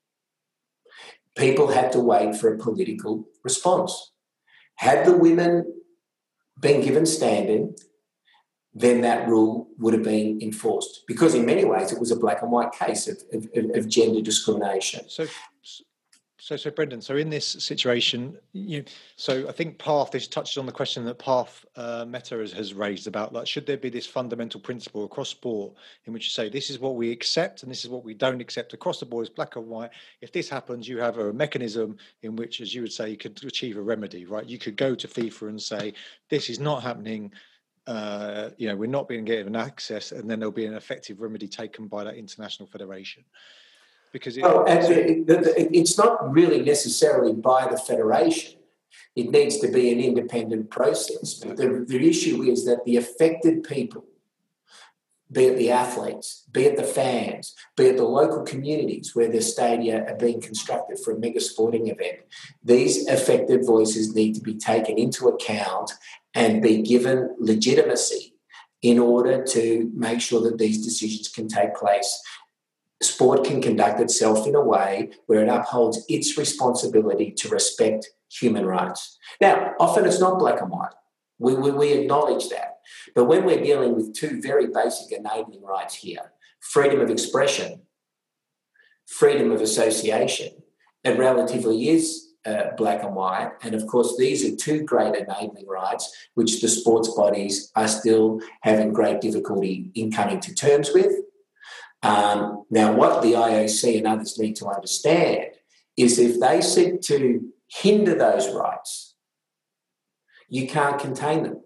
[1.38, 4.12] People had to wait for a political response.
[4.76, 5.82] Had the women
[6.60, 7.74] been given standing,
[8.73, 12.41] then that rule would have been enforced because in many ways it was a black
[12.41, 15.10] and white case of, of, of gender discrimination.
[15.10, 15.27] So,
[16.39, 18.84] so, so Brendan, so in this situation, you,
[19.15, 22.73] so I think Path this touched on the question that Path uh, Mehta has, has,
[22.73, 25.73] raised about like, should there be this fundamental principle across sport
[26.05, 28.41] in which you say this is what we accept and this is what we don't
[28.41, 29.91] accept across the board, is black and white.
[30.21, 33.39] If this happens, you have a mechanism in which, as you would say, you could
[33.45, 34.45] achieve a remedy, right?
[34.45, 35.93] You could go to FIFA and say,
[36.29, 37.31] this is not happening
[37.87, 41.47] uh, you know, we're not being given access, and then there'll be an effective remedy
[41.47, 43.23] taken by that international federation.
[44.13, 48.59] Because it, it, it's not really necessarily by the federation.
[49.15, 51.35] It needs to be an independent process.
[51.35, 54.05] But the, the issue is that the affected people,
[55.31, 59.41] be it the athletes, be it the fans, be it the local communities where the
[59.41, 62.19] stadia are being constructed for a mega sporting event,
[62.63, 65.93] these affected voices need to be taken into account
[66.34, 68.36] and be given legitimacy
[68.82, 72.19] in order to make sure that these decisions can take place.
[73.01, 78.65] Sport can conduct itself in a way where it upholds its responsibility to respect human
[78.65, 79.17] rights.
[79.39, 80.93] Now, often it's not black and white.
[81.39, 82.77] We, we, we acknowledge that.
[83.15, 87.82] But when we're dealing with two very basic enabling rights here freedom of expression,
[89.07, 90.49] freedom of association,
[91.03, 93.51] it relatively is uh, black and white.
[93.63, 98.41] And of course, these are two great enabling rights, which the sports bodies are still
[98.61, 101.13] having great difficulty in coming to terms with.
[102.03, 105.51] Um, now, what the IOC and others need to understand
[105.95, 109.15] is if they seek to hinder those rights,
[110.49, 111.61] you can't contain them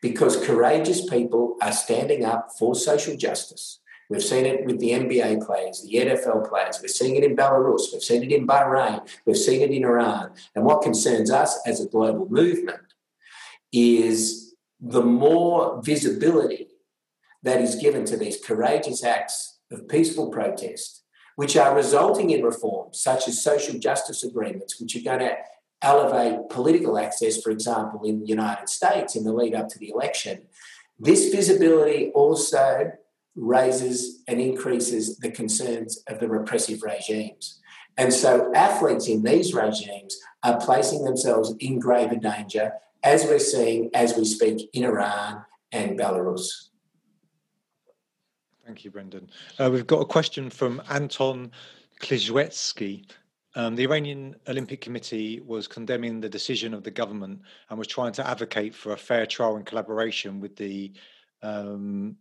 [0.00, 3.80] because courageous people are standing up for social justice.
[4.10, 6.78] We've seen it with the NBA players, the NFL players.
[6.80, 7.92] We're seeing it in Belarus.
[7.92, 9.08] We've seen it in Bahrain.
[9.24, 10.32] We've seen it in Iran.
[10.54, 12.94] And what concerns us as a global movement
[13.72, 16.68] is the more visibility
[17.42, 21.02] that is given to these courageous acts of peaceful protest,
[21.36, 25.36] which are resulting in reforms such as social justice agreements, which are going to
[25.82, 29.90] elevate political access, for example, in the United States in the lead up to the
[29.90, 30.42] election.
[30.98, 32.92] This visibility also
[33.36, 37.60] raises and increases the concerns of the repressive regimes.
[37.96, 42.72] And so athletes in these regimes are placing themselves in graver danger,
[43.02, 46.68] as we're seeing as we speak in Iran and Belarus.
[48.64, 49.30] Thank you, Brendan.
[49.58, 51.52] Uh, we've got a question from Anton
[52.00, 53.04] Klizhwetsky.
[53.56, 58.12] Um, the Iranian Olympic Committee was condemning the decision of the government and was trying
[58.14, 60.92] to advocate for a fair trial in collaboration with the
[61.42, 62.16] um,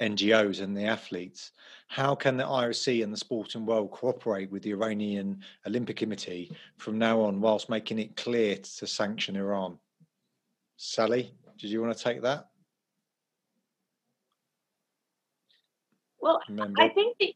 [0.00, 1.52] NGOs and the athletes.
[1.88, 6.98] How can the IOC and the sporting world cooperate with the Iranian Olympic Committee from
[6.98, 9.78] now on, whilst making it clear to sanction Iran?
[10.76, 12.48] Sally, did you want to take that?
[16.20, 16.80] Well, Remember?
[16.80, 17.34] I think the,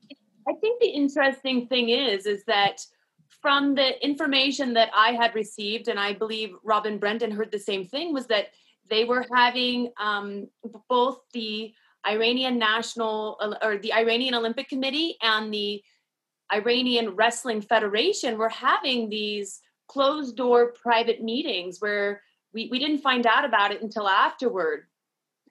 [0.48, 2.84] I think the interesting thing is is that
[3.28, 7.84] from the information that I had received, and I believe Robin Brendan heard the same
[7.84, 8.48] thing, was that
[8.88, 10.48] they were having um,
[10.88, 11.74] both the
[12.06, 15.82] Iranian National or the Iranian Olympic Committee and the
[16.52, 23.26] Iranian Wrestling Federation were having these closed door private meetings where we, we didn't find
[23.26, 24.86] out about it until afterward.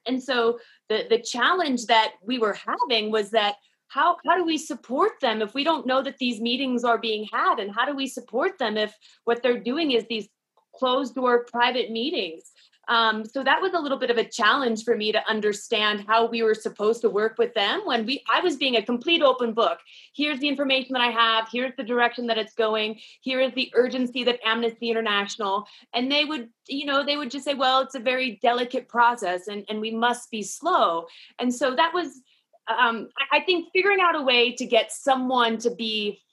[0.06, 3.56] And so the, the challenge that we were having was that
[3.88, 7.28] how, how do we support them if we don't know that these meetings are being
[7.32, 7.60] had?
[7.60, 10.28] And how do we support them if what they're doing is these
[10.74, 12.50] closed door private meetings?
[12.88, 16.26] Um, so that was a little bit of a challenge for me to understand how
[16.26, 19.52] we were supposed to work with them when we I was being a complete open
[19.52, 19.78] book.
[20.14, 23.70] Here's the information that I have, here's the direction that it's going, here is the
[23.74, 27.94] urgency that Amnesty International and they would, you know, they would just say, well, it's
[27.94, 31.06] a very delicate process and, and we must be slow.
[31.38, 32.20] And so that was
[32.66, 36.23] um, I think figuring out a way to get someone to be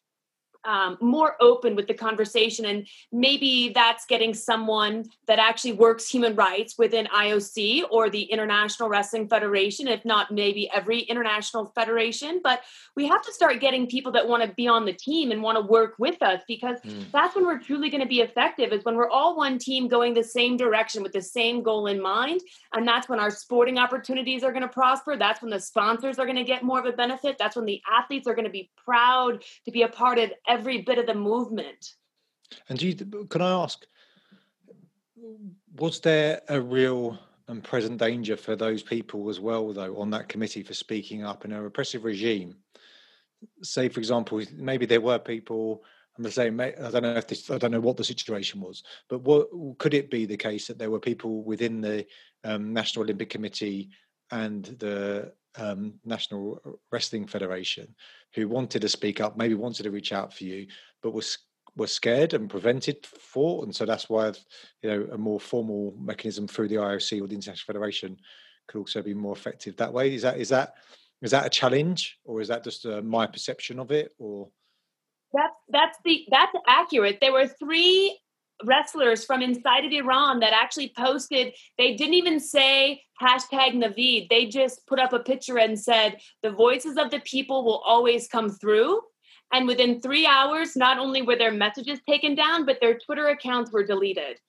[0.65, 2.65] um, more open with the conversation.
[2.65, 8.89] And maybe that's getting someone that actually works human rights within ioc or the international
[8.89, 12.41] wrestling federation if not maybe every international federation.
[12.43, 12.61] But
[12.95, 15.57] we have to start getting people that want to be on the team and want
[15.57, 17.09] to work with us because mm.
[17.11, 20.13] that's when we're truly going to be effective is when we're all one team going
[20.13, 22.41] the same direction with the same goal in mind.
[22.73, 25.17] And that's when our sporting opportunities are going to prosper.
[25.17, 27.37] That's when the sponsors are going to get more of a benefit.
[27.37, 30.81] That's when the athletes are going to be proud to be a part of every
[30.81, 31.95] bit of the movement.
[32.67, 32.93] And you,
[33.29, 33.85] can I ask,
[35.77, 40.29] was there a real and present danger for those people as well, though, on that
[40.29, 42.55] committee for speaking up in a repressive regime?
[43.63, 45.83] Say, for example, maybe there were people.
[46.17, 49.21] I'm saying I don't know if this, I don't know what the situation was, but
[49.21, 49.47] what
[49.79, 52.05] could it be the case that there were people within the
[52.43, 53.89] um, National Olympic Committee
[54.29, 56.59] and the um, National
[56.91, 57.93] Wrestling Federation
[58.33, 60.67] who wanted to speak up, maybe wanted to reach out for you,
[61.01, 61.37] but was
[61.77, 64.27] were scared and prevented for, and so that's why
[64.81, 68.17] you know a more formal mechanism through the IOC or the International Federation
[68.67, 70.13] could also be more effective that way.
[70.13, 70.73] Is that is that
[71.21, 74.49] is that a challenge, or is that just uh, my perception of it, or?
[75.33, 77.19] That's that's the that's accurate.
[77.21, 78.19] There were three
[78.63, 84.29] wrestlers from inside of Iran that actually posted, they didn't even say hashtag Navid.
[84.29, 88.27] They just put up a picture and said, the voices of the people will always
[88.27, 89.01] come through.
[89.53, 93.71] And within three hours, not only were their messages taken down, but their Twitter accounts
[93.71, 94.39] were deleted.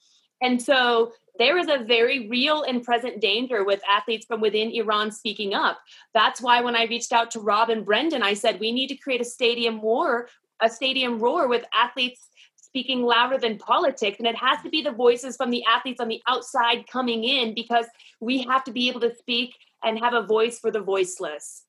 [0.40, 5.10] And so there is a very real and present danger with athletes from within Iran
[5.10, 5.80] speaking up.
[6.14, 8.96] That's why when I reached out to Rob and Brendan, I said, we need to
[8.96, 10.28] create a stadium war,
[10.60, 12.28] a stadium roar with athletes
[12.72, 14.16] speaking louder than politics.
[14.18, 17.54] And it has to be the voices from the athletes on the outside coming in
[17.54, 17.84] because
[18.18, 19.54] we have to be able to speak
[19.84, 21.64] and have a voice for the voiceless.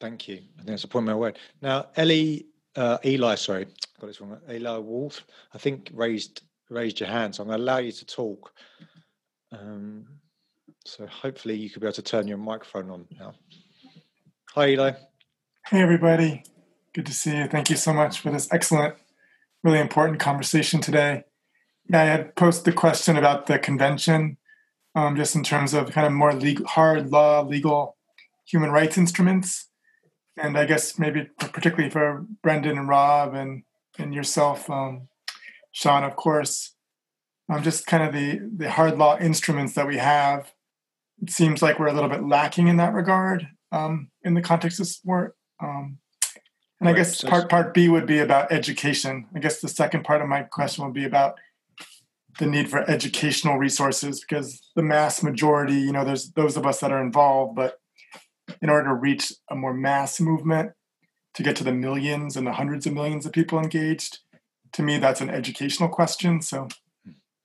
[0.00, 0.34] Thank you.
[0.34, 1.38] I think that's a point my word.
[1.62, 3.66] Now, Ellie, uh, Eli, sorry,
[4.00, 4.40] got this wrong.
[4.50, 5.24] Eli Wolf,
[5.54, 8.52] I think raised raised your hand, so I'm going to allow you to talk.
[9.52, 10.06] Um,
[10.84, 13.34] so hopefully you could be able to turn your microphone on now.
[14.54, 14.92] Hi, Eli.
[15.66, 16.42] Hey, everybody.
[16.92, 17.46] Good to see you.
[17.46, 18.96] Thank you so much for this excellent
[19.64, 21.24] really important conversation today.
[21.88, 24.36] Yeah, I had posed the question about the convention,
[24.94, 27.96] um, just in terms of kind of more legal, hard law, legal
[28.46, 29.68] human rights instruments.
[30.36, 33.62] And I guess maybe particularly for Brendan and Rob and,
[33.98, 35.08] and yourself, um,
[35.72, 36.74] Sean, of course,
[37.48, 40.52] um, just kind of the, the hard law instruments that we have.
[41.22, 44.80] It seems like we're a little bit lacking in that regard um, in the context
[44.80, 45.36] of sport.
[45.62, 45.98] Um,
[46.84, 49.26] and I guess part part B would be about education.
[49.34, 51.36] I guess the second part of my question would be about
[52.38, 56.80] the need for educational resources because the mass majority, you know, there's those of us
[56.80, 57.80] that are involved, but
[58.60, 60.72] in order to reach a more mass movement,
[61.34, 64.18] to get to the millions and the hundreds of millions of people engaged,
[64.72, 66.42] to me, that's an educational question.
[66.42, 66.68] So,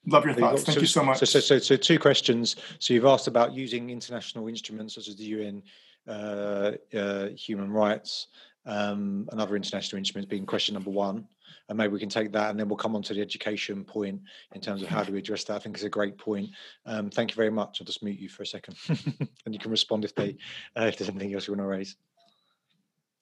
[0.06, 0.64] love your thoughts.
[0.64, 1.20] Thank so, you so much.
[1.20, 2.58] So, so, so, so, two questions.
[2.80, 5.64] So, you've asked about using international instruments such as the UN
[6.08, 8.28] uh, uh, human rights
[8.66, 11.26] um, and other international instruments being question number one
[11.70, 14.20] and maybe we can take that and then we'll come on to the education point
[14.54, 16.50] in terms of how do we address that i think it's a great point
[16.86, 19.72] um, thank you very much i'll just mute you for a second and you can
[19.72, 20.36] respond if they
[20.78, 21.96] uh, if there's anything else you want to raise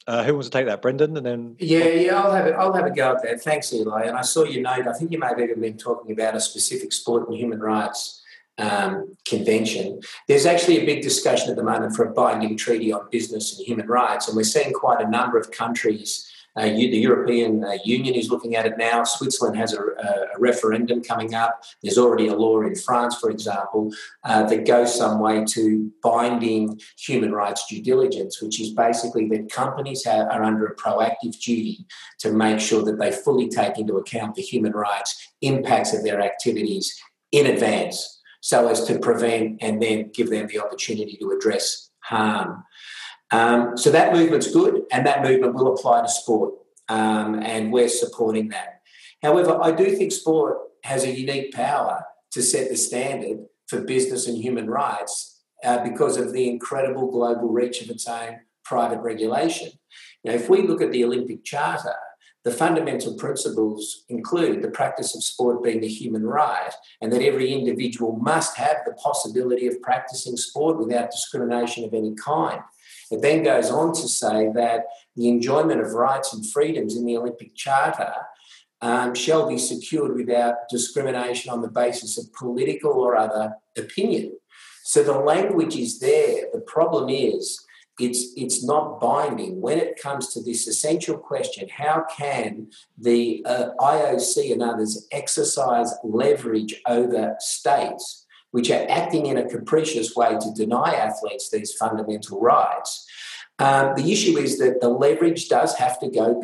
[0.08, 1.18] uh, who wants to take that, Brendan?
[1.18, 2.56] And then yeah, yeah, I'll have it.
[2.58, 3.42] I'll have a go at that.
[3.42, 4.04] Thanks, Eli.
[4.04, 4.88] And I saw your note.
[4.88, 8.24] I think you may have even been talking about a specific sport and human rights
[8.58, 10.02] um, convention.
[10.28, 13.66] There's actually a big discussion at the moment for a binding treaty on business and
[13.66, 18.16] human rights, and we're seeing quite a number of countries uh, the European uh, Union
[18.16, 19.04] is looking at it now.
[19.04, 21.64] Switzerland has a, a, referendum coming up.
[21.84, 23.94] There's already a law in France, for example,
[24.24, 29.52] uh, that goes some way to binding human rights due diligence, which is basically that
[29.52, 31.86] companies have, are under a proactive duty
[32.20, 36.22] to make sure that they fully take into account the human rights impacts of their
[36.22, 37.00] activities
[37.32, 38.17] in advance
[38.48, 42.64] so as to prevent and then give them the opportunity to address harm.
[43.30, 46.54] Um, so that movement's good, and that movement will apply to sport,
[46.88, 48.80] um, and we're supporting that.
[49.22, 54.30] However, I do think sport has a unique power to set the standard for business
[54.30, 59.72] and human rights uh, because of the incredible global reach of its own private regulation.
[60.24, 61.98] Now, if we look at the Olympic Charter,
[62.48, 66.72] the fundamental principles include the practice of sport being a human right,
[67.02, 72.16] and that every individual must have the possibility of practicing sport without discrimination of any
[72.16, 72.62] kind.
[73.12, 74.86] It then goes on to say that
[75.18, 78.14] the enjoyment of rights and freedoms in the Olympic Charter
[78.80, 84.38] um, shall be secured without discrimination on the basis of political or other opinion.
[84.86, 86.46] So the language is there.
[86.54, 87.62] The problem is
[88.00, 92.68] it's it's not binding when it comes to this essential question how can
[92.98, 100.16] the uh, IOC and others exercise leverage over states which are acting in a capricious
[100.16, 103.06] way to deny athletes these fundamental rights.
[103.60, 106.42] Um, the issue is that the leverage does have to go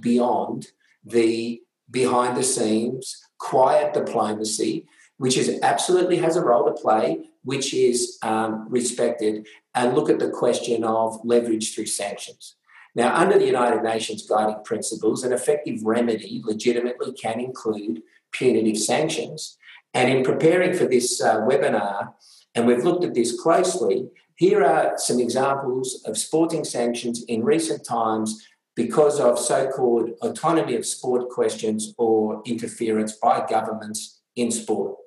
[0.00, 0.66] beyond
[1.04, 4.86] the behind the scenes, quiet diplomacy,
[5.16, 10.18] which is absolutely has a role to play, which is um, respected, and look at
[10.18, 12.56] the question of leverage through sanctions.
[12.94, 19.56] Now, under the United Nations guiding principles, an effective remedy legitimately can include punitive sanctions.
[19.94, 22.12] And in preparing for this uh, webinar,
[22.54, 27.82] and we've looked at this closely, here are some examples of sporting sanctions in recent
[27.82, 28.46] times
[28.76, 34.98] because of so called autonomy of sport questions or interference by governments in sport.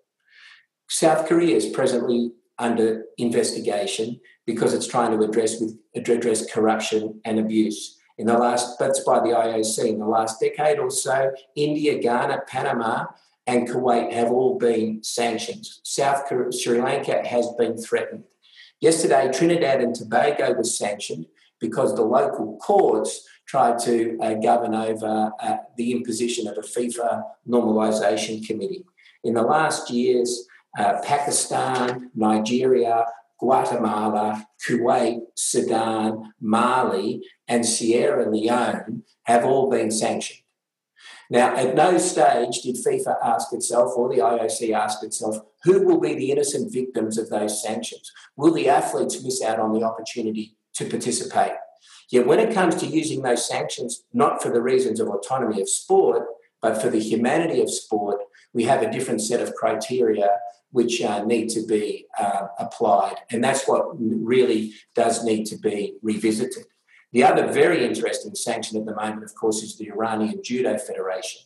[0.91, 7.39] South Korea is presently under investigation because it's trying to address with address corruption and
[7.39, 7.97] abuse.
[8.17, 9.87] In the last, that's by the IOC.
[9.87, 13.05] In the last decade or so, India, Ghana, Panama
[13.47, 15.65] and Kuwait have all been sanctioned.
[15.83, 18.25] South Korea, Sri Lanka has been threatened.
[18.81, 21.25] Yesterday, Trinidad and Tobago was sanctioned
[21.61, 27.23] because the local courts tried to uh, govern over uh, the imposition of a FIFA
[27.47, 28.83] normalisation committee.
[29.23, 33.05] In the last years, uh, Pakistan, Nigeria,
[33.39, 40.41] Guatemala, Kuwait, Sudan, Mali, and Sierra Leone have all been sanctioned.
[41.29, 45.99] Now, at no stage did FIFA ask itself or the IOC ask itself who will
[45.99, 48.11] be the innocent victims of those sanctions?
[48.35, 51.53] Will the athletes miss out on the opportunity to participate?
[52.11, 55.69] Yet, when it comes to using those sanctions, not for the reasons of autonomy of
[55.69, 56.27] sport,
[56.61, 58.19] but for the humanity of sport,
[58.53, 60.29] we have a different set of criteria
[60.71, 63.17] which uh, need to be uh, applied.
[63.29, 66.65] And that's what really does need to be revisited.
[67.11, 71.41] The other very interesting sanction at the moment, of course, is the Iranian Judo Federation.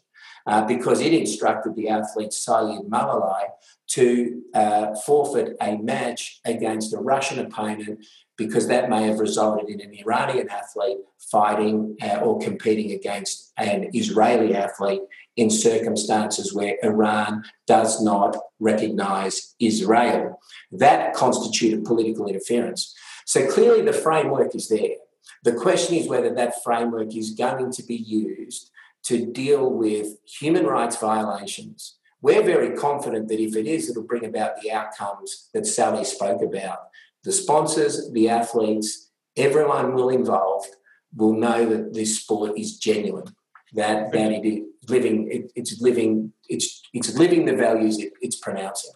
[0.47, 3.47] Uh, because it instructed the athlete Saeed Mollaei
[3.87, 8.05] to uh, forfeit a match against a Russian opponent
[8.37, 13.89] because that may have resulted in an Iranian athlete fighting uh, or competing against an
[13.93, 15.01] Israeli athlete
[15.35, 20.39] in circumstances where Iran does not recognize Israel.
[20.71, 22.95] That constituted political interference.
[23.25, 24.97] So clearly the framework is there.
[25.43, 28.71] The question is whether that framework is going to be used
[29.05, 31.97] to deal with human rights violations.
[32.21, 36.41] We're very confident that if it is, it'll bring about the outcomes that Sally spoke
[36.41, 36.79] about.
[37.23, 40.75] The sponsors, the athletes, everyone will involved
[41.15, 43.35] will know that this sport is genuine.
[43.73, 48.91] That that it living, it, it's living, it's it's living the values it, it's pronouncing.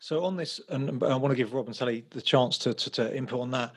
[0.00, 2.90] So on this, and I want to give Rob and Sally the chance to, to,
[2.90, 3.72] to input on that.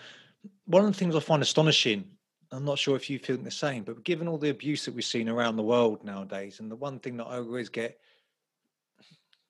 [0.65, 2.05] One of the things I find astonishing
[2.51, 5.05] I'm not sure if you feel the same, but given all the abuse that we've
[5.05, 7.97] seen around the world nowadays, and the one thing that I always get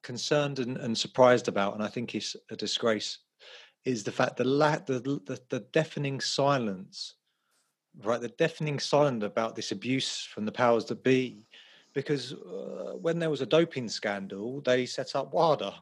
[0.04, 3.18] concerned and, and surprised about, and I think is a disgrace,
[3.86, 7.16] is the fact the, the, the the deafening silence,
[8.04, 8.22] right?
[8.22, 11.48] The deafening silence about this abuse from the powers that be,
[11.94, 15.74] because uh, when there was a doping scandal, they set up WADA,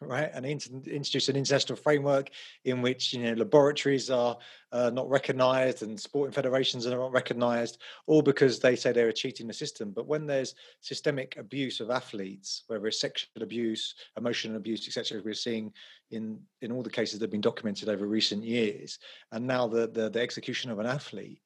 [0.00, 0.30] right?
[0.32, 2.30] And introduced an international framework
[2.64, 4.36] in which you know laboratories are
[4.72, 9.46] uh, not recognised and sporting federations are not recognised, all because they say they're cheating
[9.46, 9.90] the system.
[9.90, 15.34] But when there's systemic abuse of athletes, whether it's sexual abuse, emotional abuse, etc., we're
[15.34, 15.72] seeing
[16.10, 18.98] in in all the cases that have been documented over recent years,
[19.32, 21.40] and now the the, the execution of an athlete,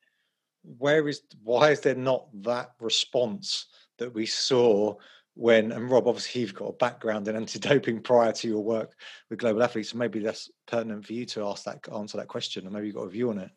[0.78, 3.66] where is why is there not that response
[4.02, 4.96] that we saw?
[5.34, 8.94] when and Rob, obviously you've got a background in anti-doping prior to your work
[9.30, 12.64] with global athletes, so maybe that's pertinent for you to ask that answer that question,
[12.64, 13.50] and maybe you've got a view on it.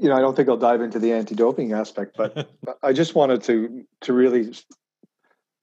[0.00, 2.50] You know, I don't think I'll dive into the anti-doping aspect, but
[2.82, 4.52] I just wanted to to really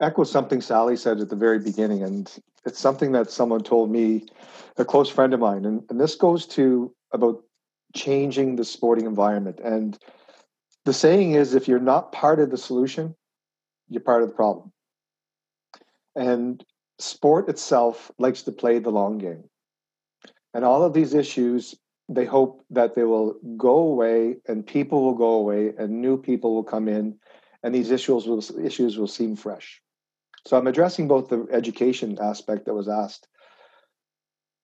[0.01, 2.31] echo something Sally said at the very beginning, and
[2.65, 4.27] it's something that someone told me,
[4.77, 7.43] a close friend of mine, and, and this goes to about
[7.93, 9.59] changing the sporting environment.
[9.59, 9.97] And
[10.85, 13.15] the saying is, if you're not part of the solution,
[13.89, 14.71] you're part of the problem.
[16.15, 16.63] And
[16.99, 19.43] sport itself likes to play the long game.
[20.53, 21.75] And all of these issues,
[22.07, 26.55] they hope that they will go away and people will go away and new people
[26.55, 27.19] will come in
[27.63, 29.81] and these issues will issues will seem fresh.
[30.47, 33.27] So I'm addressing both the education aspect that was asked.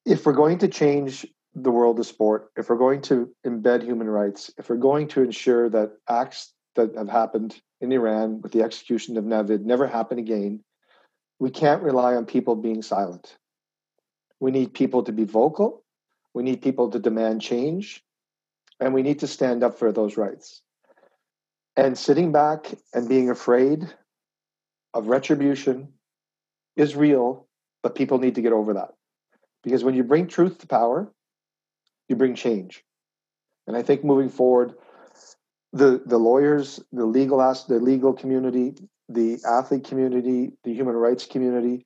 [0.05, 1.25] If we're going to change
[1.55, 5.23] the world of sport, if we're going to embed human rights, if we're going to
[5.23, 10.19] ensure that acts that have happened in Iran with the execution of Navid never happen
[10.19, 10.63] again,
[11.39, 13.37] we can't rely on people being silent.
[14.39, 15.83] We need people to be vocal.
[16.33, 18.03] We need people to demand change.
[18.81, 20.61] And we need to stand up for those rights.
[21.77, 23.87] And sitting back and being afraid
[24.93, 25.93] of retribution
[26.75, 27.47] is real,
[27.81, 28.93] but people need to get over that.
[29.63, 31.11] Because when you bring truth to power,
[32.09, 32.83] you bring change.
[33.67, 34.75] And I think moving forward,
[35.73, 37.37] the the lawyers, the legal
[37.67, 38.75] the legal community,
[39.09, 41.85] the athlete community, the human rights community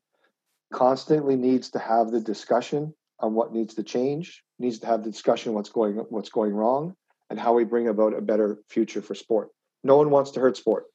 [0.72, 5.12] constantly needs to have the discussion on what needs to change, needs to have the
[5.12, 6.96] discussion what's going what's going wrong,
[7.30, 9.50] and how we bring about a better future for sport.
[9.84, 10.86] No one wants to hurt sport.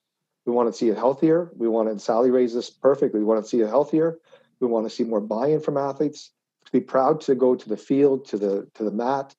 [0.47, 1.51] We want to see it healthier.
[1.57, 3.21] We want to Sally raise this perfectly.
[3.21, 4.19] We want to see it healthier.
[4.61, 6.31] We want to see more buy-in from athletes.
[6.67, 9.35] To be proud to go to the field, to the to the mat,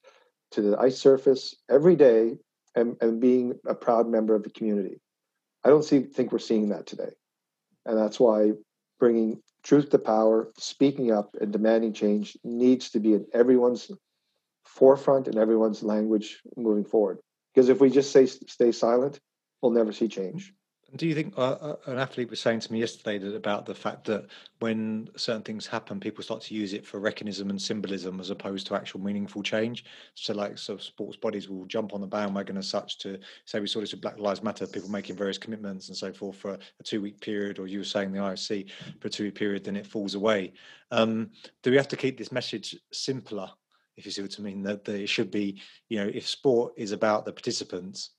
[0.51, 2.37] to the ice surface every day
[2.75, 4.99] and, and being a proud member of the community.
[5.63, 7.11] I don't see, think we're seeing that today.
[7.85, 8.51] And that's why
[8.99, 13.89] bringing truth to power, speaking up, and demanding change needs to be in everyone's
[14.63, 17.19] forefront and everyone's language moving forward.
[17.53, 19.19] Because if we just say stay silent,
[19.61, 20.53] we'll never see change
[20.95, 23.75] do you think uh, uh, an athlete was saying to me yesterday that about the
[23.75, 24.25] fact that
[24.59, 28.67] when certain things happen, people start to use it for recognition and symbolism as opposed
[28.67, 29.83] to actual meaningful change?
[30.13, 33.67] So, like, so sports bodies will jump on the bandwagon as such to say we
[33.67, 36.83] saw this with Black Lives Matter, people making various commitments and so forth for a
[36.83, 38.69] two week period, or you were saying the IOC
[38.99, 40.53] for a two week period, then it falls away.
[40.91, 41.31] Um,
[41.63, 43.49] do we have to keep this message simpler?
[43.97, 46.73] If you see what I mean, that, that it should be, you know, if sport
[46.75, 48.11] is about the participants,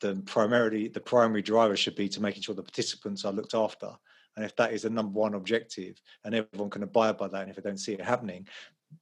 [0.00, 3.90] the primarily the primary driver should be to making sure the participants are looked after.
[4.36, 7.50] And if that is the number one objective, and everyone can abide by that, and
[7.50, 8.46] if they don't see it happening,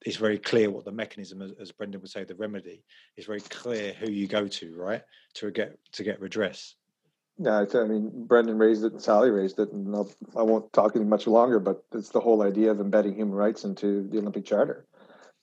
[0.05, 2.83] it's very clear what the mechanism, as Brendan would say, the remedy
[3.17, 5.03] is very clear who you go to, right,
[5.35, 6.75] to get to get redress.
[7.41, 10.73] Yeah, I mean, Brendan raised it and Sally raised it, and I'll, I will not
[10.73, 11.61] talk any much longer.
[11.61, 14.87] But it's the whole idea of embedding human rights into the Olympic Charter,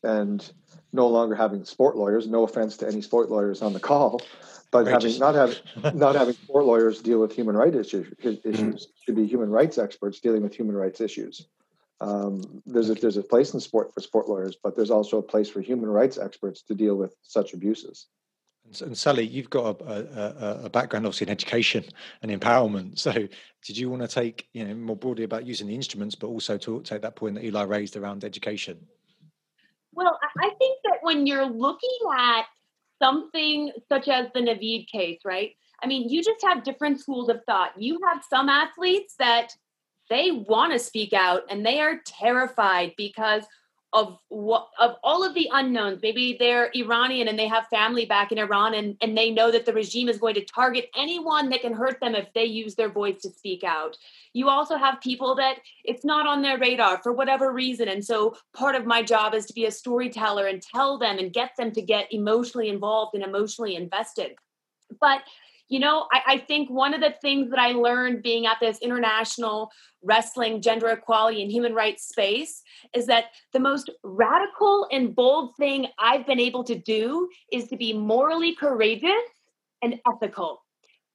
[0.06, 0.52] and
[0.94, 2.28] no longer having sport lawyers.
[2.28, 4.22] No offense to any sport lawyers on the call,
[4.72, 5.58] but having not having
[5.98, 8.50] not having sport lawyers deal with human rights issues, mm-hmm.
[8.50, 11.48] issues should be human rights experts dealing with human rights issues.
[12.02, 15.24] Um, there's a, there's a place in sport for sport lawyers, but there's also a
[15.24, 18.08] place for human rights experts to deal with such abuses.
[18.82, 21.86] And Sally, you've got a, a, a, background obviously in education
[22.24, 22.98] and empowerment.
[22.98, 26.28] So, did you want to take you know more broadly about using the instruments, but
[26.28, 28.88] also to take that point that Eli raised around education?
[29.96, 32.46] Well, I think that when you're looking at
[33.02, 35.52] something such as the Navid case, right?
[35.82, 37.72] I mean, you just have different schools of thought.
[37.78, 39.50] You have some athletes that
[40.10, 43.44] they want to speak out and they are terrified because
[43.94, 48.32] of what of all of the unknowns maybe they're iranian and they have family back
[48.32, 51.62] in iran and, and they know that the regime is going to target anyone that
[51.62, 53.98] can hurt them if they use their voice to speak out.
[54.34, 57.88] You also have people that it's not on their radar for whatever reason.
[57.88, 61.34] And so part of my job is to be a storyteller and tell them and
[61.34, 64.36] get them to get emotionally involved and emotionally invested.
[65.00, 65.22] But
[65.68, 68.78] you know, I, I, think one of the things that I learned being at this
[68.80, 69.72] international
[70.04, 72.62] wrestling, gender equality, and human rights space
[72.94, 77.78] is that the most radical and bold thing I've been able to do is to
[77.78, 79.10] be morally courageous
[79.82, 80.62] and ethical.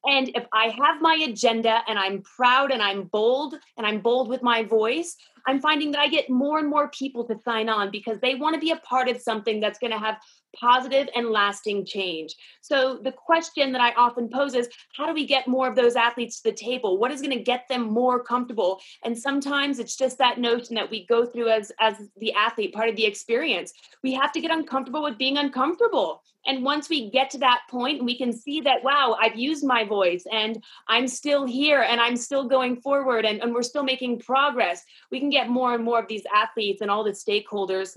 [0.04, 4.28] And if I have my agenda and I'm proud and I'm bold and I'm bold
[4.28, 5.16] with my voice,
[5.46, 8.54] I'm finding that I get more and more people to sign on because they want
[8.54, 10.16] to be a part of something that's going to have
[10.58, 12.34] positive and lasting change.
[12.60, 15.96] So, the question that I often pose is how do we get more of those
[15.96, 16.98] athletes to the table?
[16.98, 18.80] What is going to get them more comfortable?
[19.04, 22.88] And sometimes it's just that notion that we go through as, as the athlete, part
[22.88, 23.72] of the experience.
[24.02, 26.22] We have to get uncomfortable with being uncomfortable.
[26.46, 29.84] And once we get to that point, we can see that, wow, I've used my
[29.84, 34.20] voice and I'm still here and I'm still going forward and, and we're still making
[34.20, 34.82] progress.
[35.10, 37.96] We can get more and more of these athletes and all the stakeholders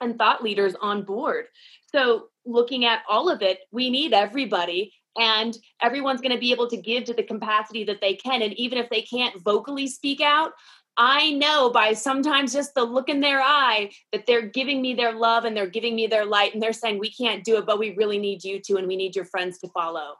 [0.00, 1.46] and thought leaders on board.
[1.94, 6.68] So, looking at all of it, we need everybody, and everyone's going to be able
[6.68, 8.42] to give to the capacity that they can.
[8.42, 10.52] And even if they can't vocally speak out,
[10.96, 15.12] I know by sometimes just the look in their eye that they're giving me their
[15.12, 17.78] love and they're giving me their light, and they're saying, We can't do it, but
[17.78, 20.14] we really need you to, and we need your friends to follow.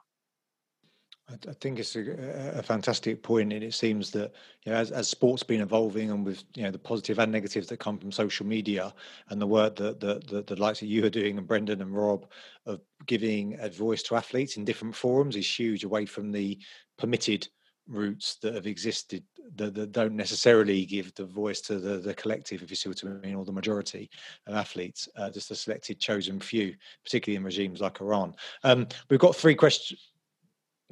[1.47, 4.33] I think it's a, a, fantastic point, and it seems that
[4.65, 7.67] you know, as, as sport's been evolving, and with you know the positive and negatives
[7.67, 8.93] that come from social media,
[9.29, 11.95] and the work that the, the, the likes that you are doing, and Brendan and
[11.95, 12.27] Rob,
[12.65, 16.59] of giving a voice to athletes in different forums is huge, away from the
[16.97, 17.47] permitted
[17.87, 19.23] routes that have existed
[19.55, 23.03] that, that don't necessarily give the voice to the, the collective, if you see what
[23.03, 24.09] I mean, or the majority
[24.47, 28.35] of athletes, uh, just a selected, chosen few, particularly in regimes like Iran.
[28.63, 30.11] Um, we've got three questions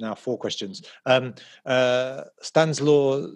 [0.00, 0.82] now four questions.
[1.06, 1.34] Um,
[1.66, 3.26] uh, Stanislaw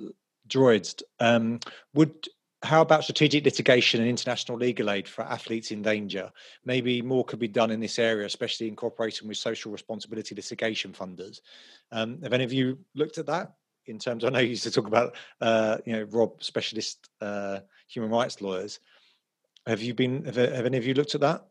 [0.48, 1.60] Droids, um,
[1.94, 2.28] would
[2.64, 6.32] how about strategic litigation and international legal aid for athletes in danger?
[6.64, 10.92] Maybe more could be done in this area, especially in cooperation with social responsibility litigation
[10.92, 11.40] funders.
[11.92, 13.52] Um, have any of you looked at that
[13.86, 14.24] in terms?
[14.24, 18.40] I know you used to talk about, uh, you know, Rob, specialist uh, human rights
[18.40, 18.80] lawyers.
[19.66, 20.24] Have you been?
[20.24, 21.46] Have, have any of you looked at that?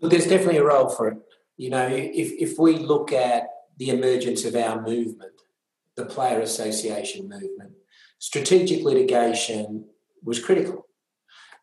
[0.00, 1.18] Well, there's definitely a role for it.
[1.56, 5.32] You know, if if we look at the emergence of our movement,
[5.96, 7.72] the player association movement.
[8.18, 9.86] Strategic litigation
[10.22, 10.86] was critical.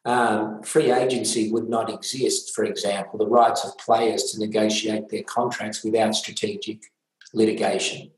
[0.04, 5.24] Um, free agency would not exist, for example, the rights of players to negotiate their
[5.24, 6.92] contracts without strategic
[7.34, 8.12] litigation.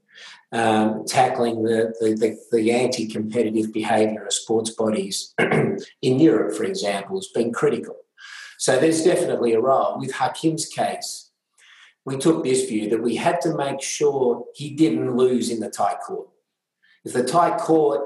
[0.52, 6.64] Um, tackling the, the, the, the anti competitive behaviour of sports bodies in Europe, for
[6.64, 7.96] example, has been critical.
[8.60, 10.00] So there's definitely a role.
[10.00, 11.32] With Hakeem's case,
[12.06, 15.70] we took this view that we had to make sure he didn't lose in the
[15.70, 16.28] Thai court.
[17.06, 18.02] If the Thai court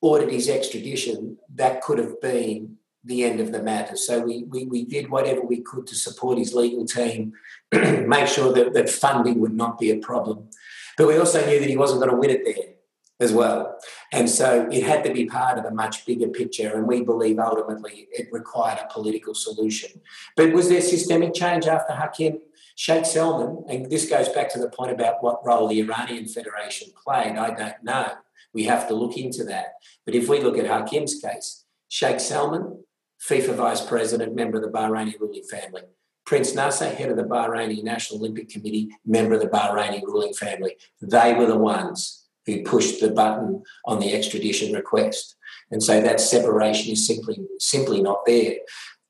[0.00, 3.96] ordered his extradition, that could have been the end of the matter.
[3.96, 7.32] So we, we, we did whatever we could to support his legal team,
[7.72, 10.50] make sure that, that funding would not be a problem.
[10.96, 12.74] But we also knew that he wasn't going to win it there
[13.20, 13.78] as well.
[14.12, 16.76] And so it had to be part of a much bigger picture.
[16.76, 20.00] And we believe ultimately it required a political solution.
[20.36, 22.38] But was there systemic change after Hakeem?
[22.78, 26.90] Sheikh Salman, and this goes back to the point about what role the Iranian Federation
[27.04, 28.12] played, I don't know.
[28.54, 29.72] We have to look into that.
[30.06, 32.84] But if we look at Hakeem's case, Sheikh Salman,
[33.28, 35.82] FIFA vice president, member of the Bahraini ruling family.
[36.24, 40.76] Prince Nasser, head of the Bahraini National Olympic Committee, member of the Bahraini ruling family.
[41.02, 45.34] They were the ones who pushed the button on the extradition request.
[45.72, 48.58] And so that separation is simply simply not there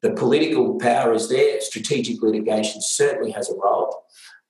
[0.02, 1.60] the political power is there.
[1.60, 4.04] Strategic litigation certainly has a role,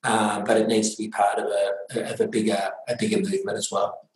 [0.04, 3.56] uh, but it needs to be part of a, of a bigger a bigger movement
[3.56, 4.08] as well.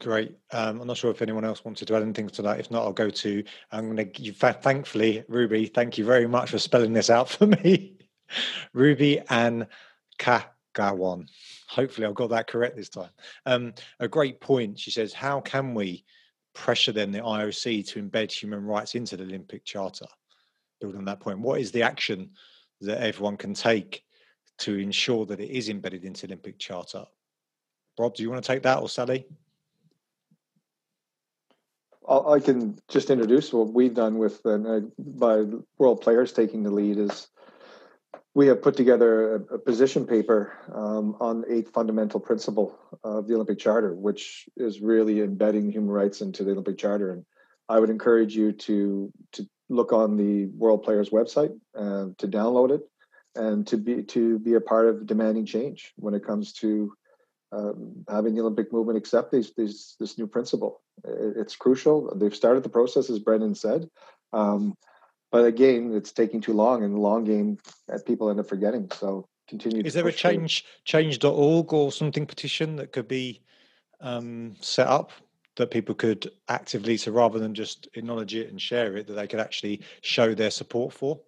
[0.00, 0.36] Great.
[0.50, 2.58] Um, I'm not sure if anyone else wanted to add anything to that.
[2.58, 3.44] If not, I'll go to.
[3.70, 4.32] I'm going to.
[4.32, 7.96] Thankfully, Ruby, thank you very much for spelling this out for me.
[8.72, 9.68] Ruby and
[10.18, 11.28] Kagawan.
[11.68, 13.10] Hopefully, I've got that correct this time.
[13.44, 14.80] Um, a great point.
[14.80, 16.04] She says, "How can we
[16.56, 20.06] pressure then the IOC to embed human rights into the Olympic Charter?
[20.80, 22.30] Building on that point, what is the action
[22.80, 24.02] that everyone can take
[24.58, 27.04] to ensure that it is embedded into Olympic Charter.
[27.98, 29.26] Rob, do you want to take that or Sally?
[32.08, 35.42] I can just introduce what we've done with uh, by
[35.76, 37.26] world players taking the lead is
[38.34, 43.34] we have put together a, a position paper um, on eighth fundamental principle of the
[43.34, 47.12] Olympic Charter, which is really embedding human rights into the Olympic Charter.
[47.12, 47.24] And
[47.68, 52.70] I would encourage you to to look on the World Players website, uh, to download
[52.70, 52.82] it,
[53.34, 56.92] and to be to be a part of demanding change when it comes to
[57.52, 60.82] um, having the Olympic movement accept these, these, this new principle.
[61.04, 62.14] It's crucial.
[62.14, 63.88] They've started the process, as Brendan said.
[64.32, 64.74] Um,
[65.30, 67.58] but again, it's taking too long, and the long game
[67.88, 68.90] that people end up forgetting.
[68.92, 69.82] So continue.
[69.84, 73.42] Is there a change change.org or something petition that could be
[74.00, 75.10] um, set up
[75.56, 79.26] that people could actively, so rather than just acknowledge it and share it, that they
[79.26, 81.18] could actually show their support for?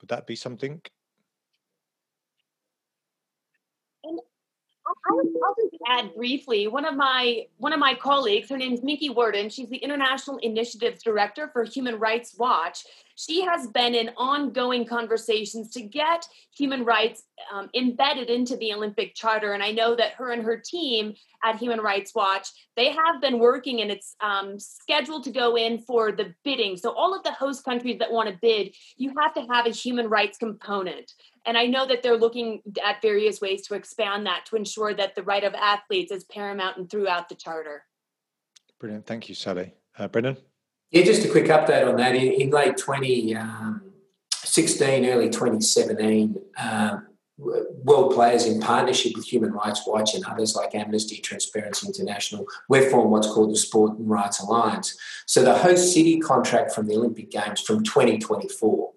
[0.00, 0.80] Would that be something?
[5.06, 6.66] I'll, just add briefly.
[6.66, 9.50] One of my one of my colleagues, her name is Minky Worden.
[9.50, 12.84] She's the International Initiatives Director for Human Rights Watch.
[13.18, 16.24] She has been in ongoing conversations to get
[16.56, 20.62] human rights um, embedded into the Olympic Charter, and I know that her and her
[20.64, 25.56] team at Human Rights Watch they have been working, and it's um, scheduled to go
[25.56, 26.76] in for the bidding.
[26.76, 29.70] So all of the host countries that want to bid, you have to have a
[29.70, 31.12] human rights component.
[31.44, 35.16] And I know that they're looking at various ways to expand that to ensure that
[35.16, 37.82] the right of athletes is paramount and throughout the charter.
[38.78, 39.06] Brilliant.
[39.06, 39.74] Thank you, Sally.
[39.98, 40.36] Uh, Brendan?
[40.90, 42.14] Yeah, just a quick update on that.
[42.14, 47.08] In, in late 2016, um, early 2017, um,
[47.38, 52.90] world players in partnership with Human Rights Watch and others like Amnesty, Transparency International, we've
[52.90, 54.96] formed what's called the Sport and Rights Alliance.
[55.26, 58.92] So the host city contract from the Olympic Games from 2024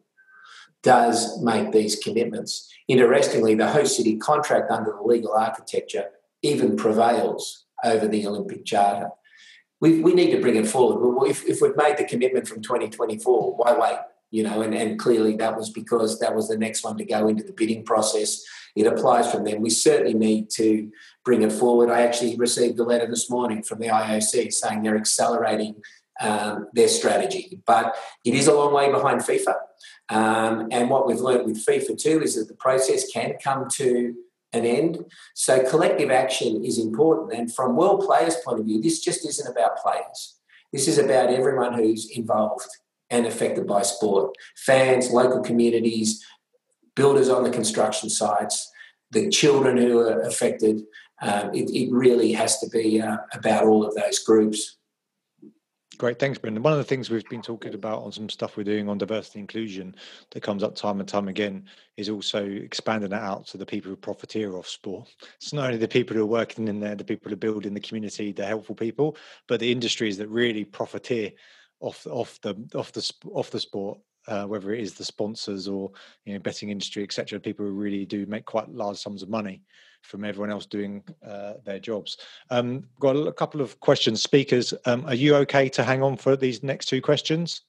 [0.83, 2.73] does make these commitments.
[2.87, 6.09] Interestingly, the host city contract under the legal architecture
[6.41, 9.09] even prevails over the Olympic Charter.
[9.81, 11.27] We, we need to bring it forward.
[11.29, 13.99] If, if we've made the commitment from 2024, why wait?
[14.29, 17.27] You know, and, and clearly that was because that was the next one to go
[17.27, 18.41] into the bidding process.
[18.75, 19.61] It applies from them.
[19.61, 20.89] We certainly need to
[21.25, 21.89] bring it forward.
[21.89, 25.81] I actually received a letter this morning from the IOC saying they're accelerating
[26.21, 29.55] um, their strategy, but it is a long way behind FIFA.
[30.09, 34.15] Um, and what we've learned with FIFA too is that the process can come to
[34.53, 35.05] an end.
[35.33, 37.33] So collective action is important.
[37.33, 40.37] And from world players' point of view, this just isn't about players.
[40.73, 42.67] This is about everyone who's involved
[43.09, 46.25] and affected by sport fans, local communities,
[46.95, 48.71] builders on the construction sites,
[49.11, 50.83] the children who are affected.
[51.21, 54.77] Um, it, it, really has to be uh, about all of those groups.
[56.01, 56.63] Great, thanks, Brendan.
[56.63, 59.39] One of the things we've been talking about on some stuff we're doing on diversity
[59.39, 59.95] inclusion
[60.31, 63.91] that comes up time and time again is also expanding that out to the people
[63.91, 65.13] who profiteer off sport.
[65.35, 67.75] It's not only the people who are working in there, the people who are building
[67.75, 69.15] the community, the helpful people,
[69.47, 71.33] but the industries that really profiteer
[71.81, 75.91] off off the off the off the sport uh, whether it is the sponsors or
[76.25, 79.61] you know betting industry etc people who really do make quite large sums of money
[80.01, 82.17] from everyone else doing uh, their jobs
[82.49, 86.35] um, got a couple of questions speakers um, are you okay to hang on for
[86.35, 87.61] these next two questions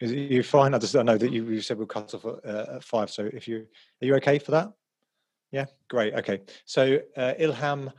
[0.00, 2.44] is you fine i just i know that you, you said we'll cut off at,
[2.44, 3.66] uh, at, five so if you
[4.02, 4.72] are you okay for that
[5.52, 7.92] yeah great okay so uh, ilham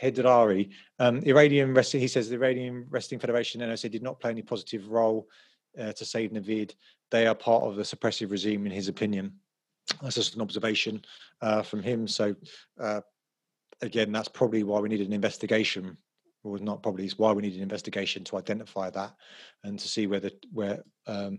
[0.00, 2.00] Hedrari, um, Iranian wrestling.
[2.00, 5.28] He says the Iranian Wrestling Federation NOC did not play any positive role
[5.78, 6.74] uh, to save Navid.
[7.10, 9.32] They are part of the suppressive regime, in his opinion.
[10.02, 11.02] That's just an observation
[11.40, 12.06] uh, from him.
[12.08, 12.34] So,
[12.80, 13.00] uh,
[13.80, 15.96] again, that's probably why we need an investigation,
[16.44, 19.14] or not probably, is why we need an investigation to identify that
[19.64, 21.38] and to see whether where um,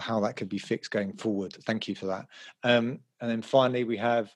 [0.00, 1.56] how that could be fixed going forward.
[1.66, 2.26] Thank you for that.
[2.62, 4.32] Um, and then finally, we have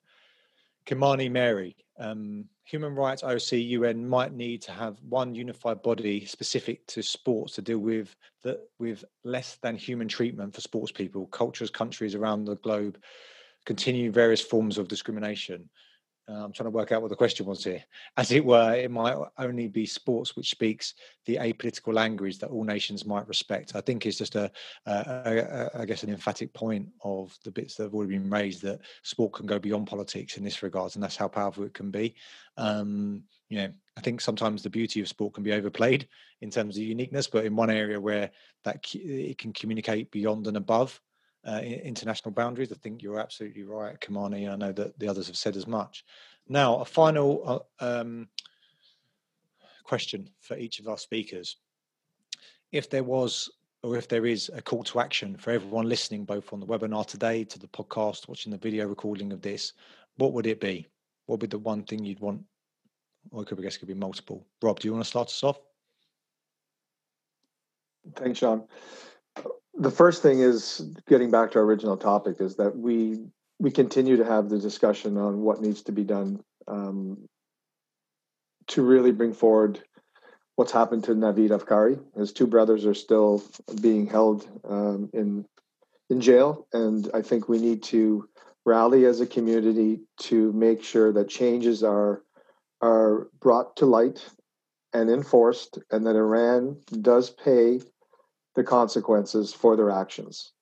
[0.87, 1.77] Kimani Mary.
[1.99, 7.55] Um, human rights OC UN might need to have one unified body specific to sports
[7.55, 8.17] to deal with
[8.79, 11.27] with less than human treatment for sports people.
[11.27, 12.99] Cultures, countries around the globe
[13.67, 15.69] continue various forms of discrimination.
[16.27, 17.85] Uh, I'm trying to work out what the question was here.
[18.17, 20.95] As it were, it might only be sports which speaks
[21.27, 23.77] the apolitical language that all nations might respect.
[23.77, 24.51] I think it's just a,
[24.87, 28.63] a, a, I guess, an emphatic point of the bits that have already been raised
[28.63, 31.91] that sport can go beyond politics in this regard, and that's how powerful it can
[31.91, 32.15] be.
[32.57, 36.09] Um, you know, I think sometimes the beauty of sport can be overplayed
[36.41, 38.31] in terms of uniqueness, but in one area where
[38.65, 41.01] that it can communicate beyond and above
[41.47, 42.73] uh, international boundaries.
[42.73, 44.51] I think you're absolutely right, Kamani.
[44.51, 46.05] I know that the others have said as much.
[46.49, 48.29] Now, a final uh, um,
[49.85, 51.57] question for each of our speakers.
[52.73, 53.51] If there was
[53.85, 57.07] or if there is a call to action for everyone listening, both on the webinar
[57.07, 59.75] today to the podcast, watching the video recording of this,
[60.17, 60.87] what would it be?
[61.27, 62.43] What would be the one thing you'd want?
[63.31, 64.47] Or it could, I guess, could be multiple.
[64.63, 65.61] Rob, do you want to start us off?
[68.17, 68.65] Thanks, Sean.
[69.77, 73.27] The first thing is getting back to our original topic is that we
[73.59, 77.29] we continue to have the discussion on what needs to be done um,
[78.69, 79.81] to really bring forward
[80.57, 81.99] what's happened to Navid Afkari.
[82.17, 83.43] His two brothers are still
[83.81, 85.45] being held um, in
[86.11, 88.29] in jail, and I think we need to
[88.67, 92.23] rally as a community to make sure that changes are
[92.81, 94.25] are brought to light
[94.93, 97.81] and enforced, and that Iran does pay
[98.55, 100.53] the consequences for their actions.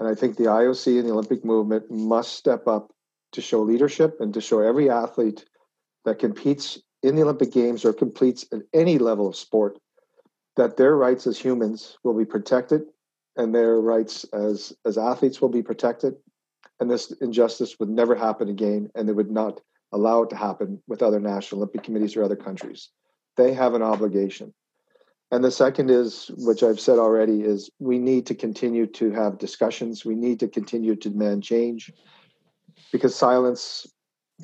[0.00, 2.92] And I think the IOC and the Olympic movement must step up
[3.32, 5.44] to show leadership and to show every athlete
[6.04, 9.78] that competes in the Olympic Games or completes at any level of sport
[10.56, 12.82] that their rights as humans will be protected
[13.36, 16.14] and their rights as, as athletes will be protected.
[16.80, 19.60] And this injustice would never happen again, and they would not
[19.92, 22.90] allow it to happen with other national Olympic committees or other countries.
[23.36, 24.54] They have an obligation.
[25.34, 29.36] And the second is, which I've said already, is we need to continue to have
[29.36, 30.04] discussions.
[30.04, 31.90] We need to continue to demand change
[32.92, 33.84] because silence,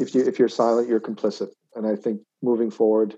[0.01, 1.51] if you if you're silent, you're complicit.
[1.77, 3.17] And I think moving forward,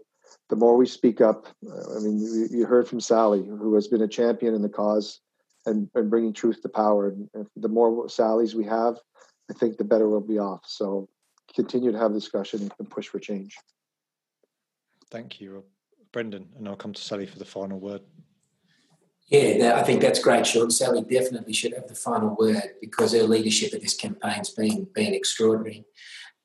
[0.51, 3.89] the more we speak up, uh, I mean, you, you heard from Sally, who has
[3.89, 5.23] been a champion in the cause
[5.65, 7.09] and, and bringing truth to power.
[7.09, 8.97] And the more Sallys we have,
[9.51, 10.61] I think the better we'll be off.
[10.67, 11.09] So
[11.55, 13.57] continue to have discussion and push for change.
[15.11, 15.65] Thank you, Rob.
[16.13, 18.03] Brendan, and I'll come to Sally for the final word.
[19.29, 20.71] Yeah, I think that's great, Sean.
[20.71, 25.15] Sally definitely should have the final word because her leadership of this campaign's been been
[25.15, 25.87] extraordinary.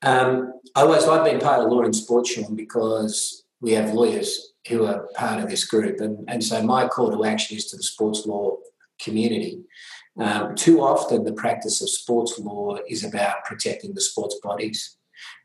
[0.02, 4.54] Um, I always I've been part of law and sports, Sean, because we have lawyers
[4.68, 7.76] who are part of this group, and and so my call to action is to
[7.76, 8.56] the sports law
[8.98, 9.60] community.
[10.18, 14.96] Um, too often, the practice of sports law is about protecting the sports bodies.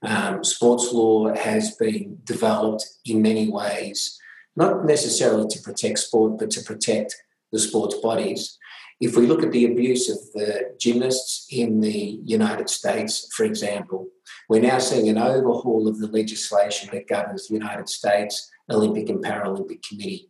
[0.01, 4.19] Um, sports law has been developed in many ways,
[4.55, 7.15] not necessarily to protect sport, but to protect
[7.51, 8.57] the sports bodies.
[8.99, 14.07] If we look at the abuse of the gymnasts in the United States, for example,
[14.49, 19.23] we're now seeing an overhaul of the legislation that governs the United States Olympic and
[19.23, 20.29] Paralympic Committee.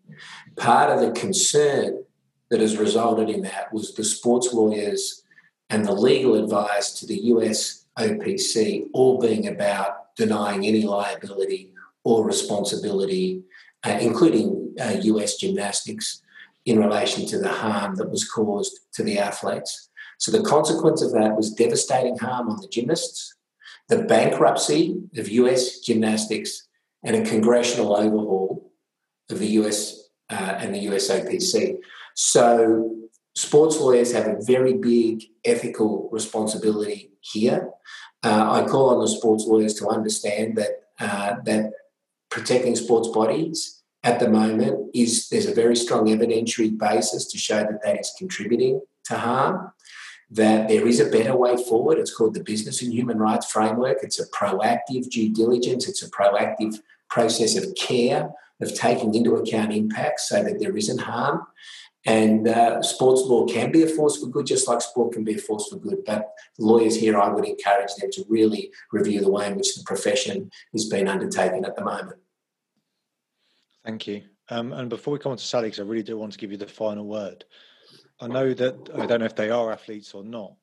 [0.56, 2.04] Part of the concern
[2.50, 5.24] that has resulted in that was the sports lawyers
[5.70, 11.72] and the legal advice to the US OPC all being about denying any liability
[12.04, 13.44] or responsibility,
[13.86, 16.22] uh, including uh, US gymnastics,
[16.66, 19.90] in relation to the harm that was caused to the athletes.
[20.18, 23.36] So the consequence of that was devastating harm on the gymnasts,
[23.90, 26.68] the bankruptcy of US gymnastics,
[27.04, 28.72] and a congressional overhaul
[29.30, 31.78] of the US uh, and the USOPC.
[32.16, 32.96] So
[33.36, 37.70] sports lawyers have a very big ethical responsibility here.
[38.24, 41.72] Uh, I call on the sports lawyers to understand that uh, that
[42.30, 47.60] protecting sports bodies at the moment is there's a very strong evidentiary basis to show
[47.60, 49.72] that that is contributing to harm.
[50.30, 52.00] That there is a better way forward.
[52.00, 54.00] It's called the Business and Human Rights Framework.
[54.02, 55.88] It's a proactive due diligence.
[55.88, 61.02] It's a proactive process of care of taking into account impacts so that there isn't
[61.02, 61.46] harm.
[62.06, 65.36] And uh, sports law can be a force for good, just like sport can be
[65.36, 66.04] a force for good.
[66.06, 69.84] But lawyers here, I would encourage them to really review the way in which the
[69.86, 72.20] profession is being undertaken at the moment.
[73.86, 74.24] Thank you.
[74.50, 76.52] Um, and before we come on to Sally, because I really do want to give
[76.52, 77.46] you the final word.
[78.20, 80.54] I know that I don't know if they are athletes or not,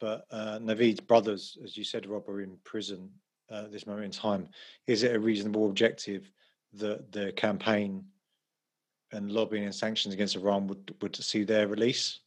[0.00, 3.10] but uh, Navid's brothers, as you said, Rob, are in prison
[3.50, 4.48] uh, at this moment in time.
[4.86, 6.30] Is it a reasonable objective
[6.74, 8.04] that the campaign
[9.12, 12.20] and lobbying and sanctions against Iran would would see their release?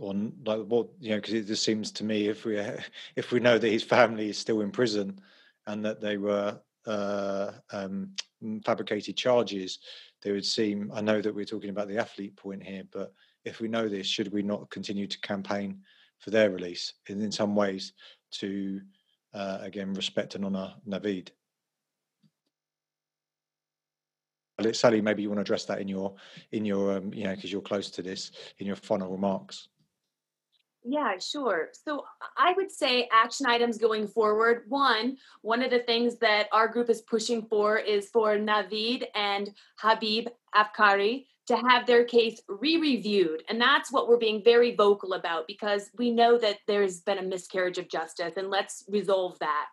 [0.00, 0.12] Or
[0.44, 2.58] like what you know, because it just seems to me if we
[3.16, 5.20] if we know that his family is still in prison
[5.66, 8.10] and that they were uh, um,
[8.64, 9.78] fabricated charges,
[10.22, 10.90] they would seem.
[10.94, 13.12] I know that we're talking about the athlete point here, but
[13.44, 15.80] if we know this, should we not continue to campaign
[16.18, 17.92] for their release and in some ways
[18.32, 18.80] to
[19.32, 21.28] uh, again respect and honour Navid?
[24.72, 26.14] Sally, maybe you want to address that in your
[26.52, 29.68] in your um, you know because you're close to this in your final remarks.
[30.86, 31.70] Yeah, sure.
[31.72, 32.04] So
[32.36, 34.64] I would say action items going forward.
[34.68, 39.50] One, one of the things that our group is pushing for is for Navid and
[39.78, 45.46] Habib Afkari to have their case re-reviewed and that's what we're being very vocal about
[45.46, 49.72] because we know that there's been a miscarriage of justice and let's resolve that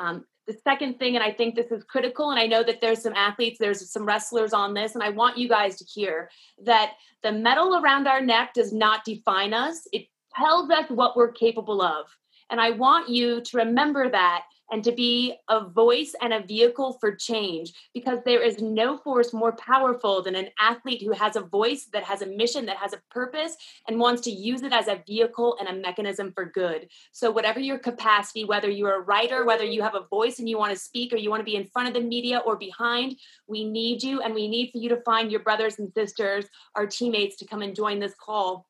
[0.00, 3.02] Um, the second thing, and I think this is critical, and I know that there's
[3.02, 6.28] some athletes, there's some wrestlers on this, and I want you guys to hear
[6.64, 9.86] that the medal around our neck does not define us.
[9.92, 12.06] It tells us what we're capable of.
[12.50, 16.98] And I want you to remember that and to be a voice and a vehicle
[17.00, 21.40] for change because there is no force more powerful than an athlete who has a
[21.40, 23.56] voice that has a mission that has a purpose
[23.88, 26.88] and wants to use it as a vehicle and a mechanism for good.
[27.12, 30.58] So whatever your capacity whether you're a writer whether you have a voice and you
[30.58, 33.16] want to speak or you want to be in front of the media or behind
[33.46, 36.86] we need you and we need for you to find your brothers and sisters our
[36.86, 38.66] teammates to come and join this call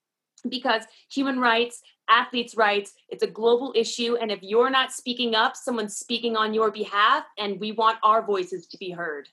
[0.49, 2.93] because human rights athletes' rights.
[3.09, 4.17] It's a global issue.
[4.21, 8.21] And if you're not speaking up, someone's speaking on your behalf, and we want our
[8.21, 9.29] voices to be heard.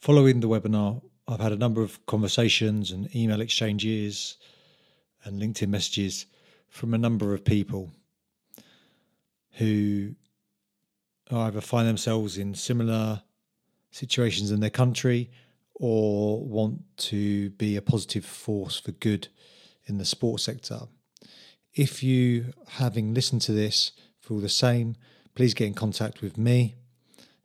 [0.00, 4.36] Following the webinar, I've had a number of conversations and email exchanges
[5.24, 6.26] and LinkedIn messages
[6.68, 7.90] from a number of people
[9.52, 10.14] who
[11.30, 13.22] either find themselves in similar
[13.90, 15.30] situations in their country
[15.74, 19.28] or want to be a positive force for good
[19.86, 20.80] in the sports sector.
[21.74, 24.96] If you, having listened to this, feel the same,
[25.34, 26.76] please get in contact with me.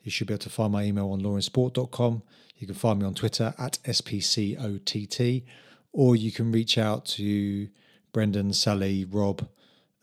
[0.04, 2.24] You should be able to find my email on lawinsport.com.
[2.58, 5.44] You can find me on Twitter at SPCOTT,
[5.92, 7.70] or you can reach out to
[8.12, 9.48] Brendan, Sally, Rob.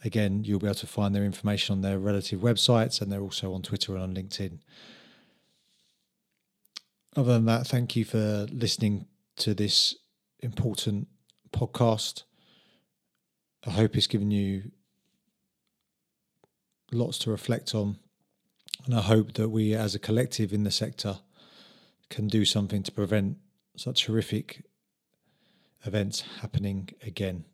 [0.04, 3.52] Again, you'll be able to find their information on their relative websites, and they're also
[3.52, 4.58] on Twitter and on LinkedIn.
[7.16, 9.06] Other than that, thank you for listening
[9.36, 9.94] to this
[10.40, 11.08] important
[11.50, 12.24] podcast.
[13.66, 14.70] I hope it's given you
[16.92, 17.96] lots to reflect on.
[18.84, 21.20] And I hope that we, as a collective in the sector,
[22.10, 23.38] can do something to prevent
[23.78, 24.62] such horrific
[25.86, 27.46] events happening again.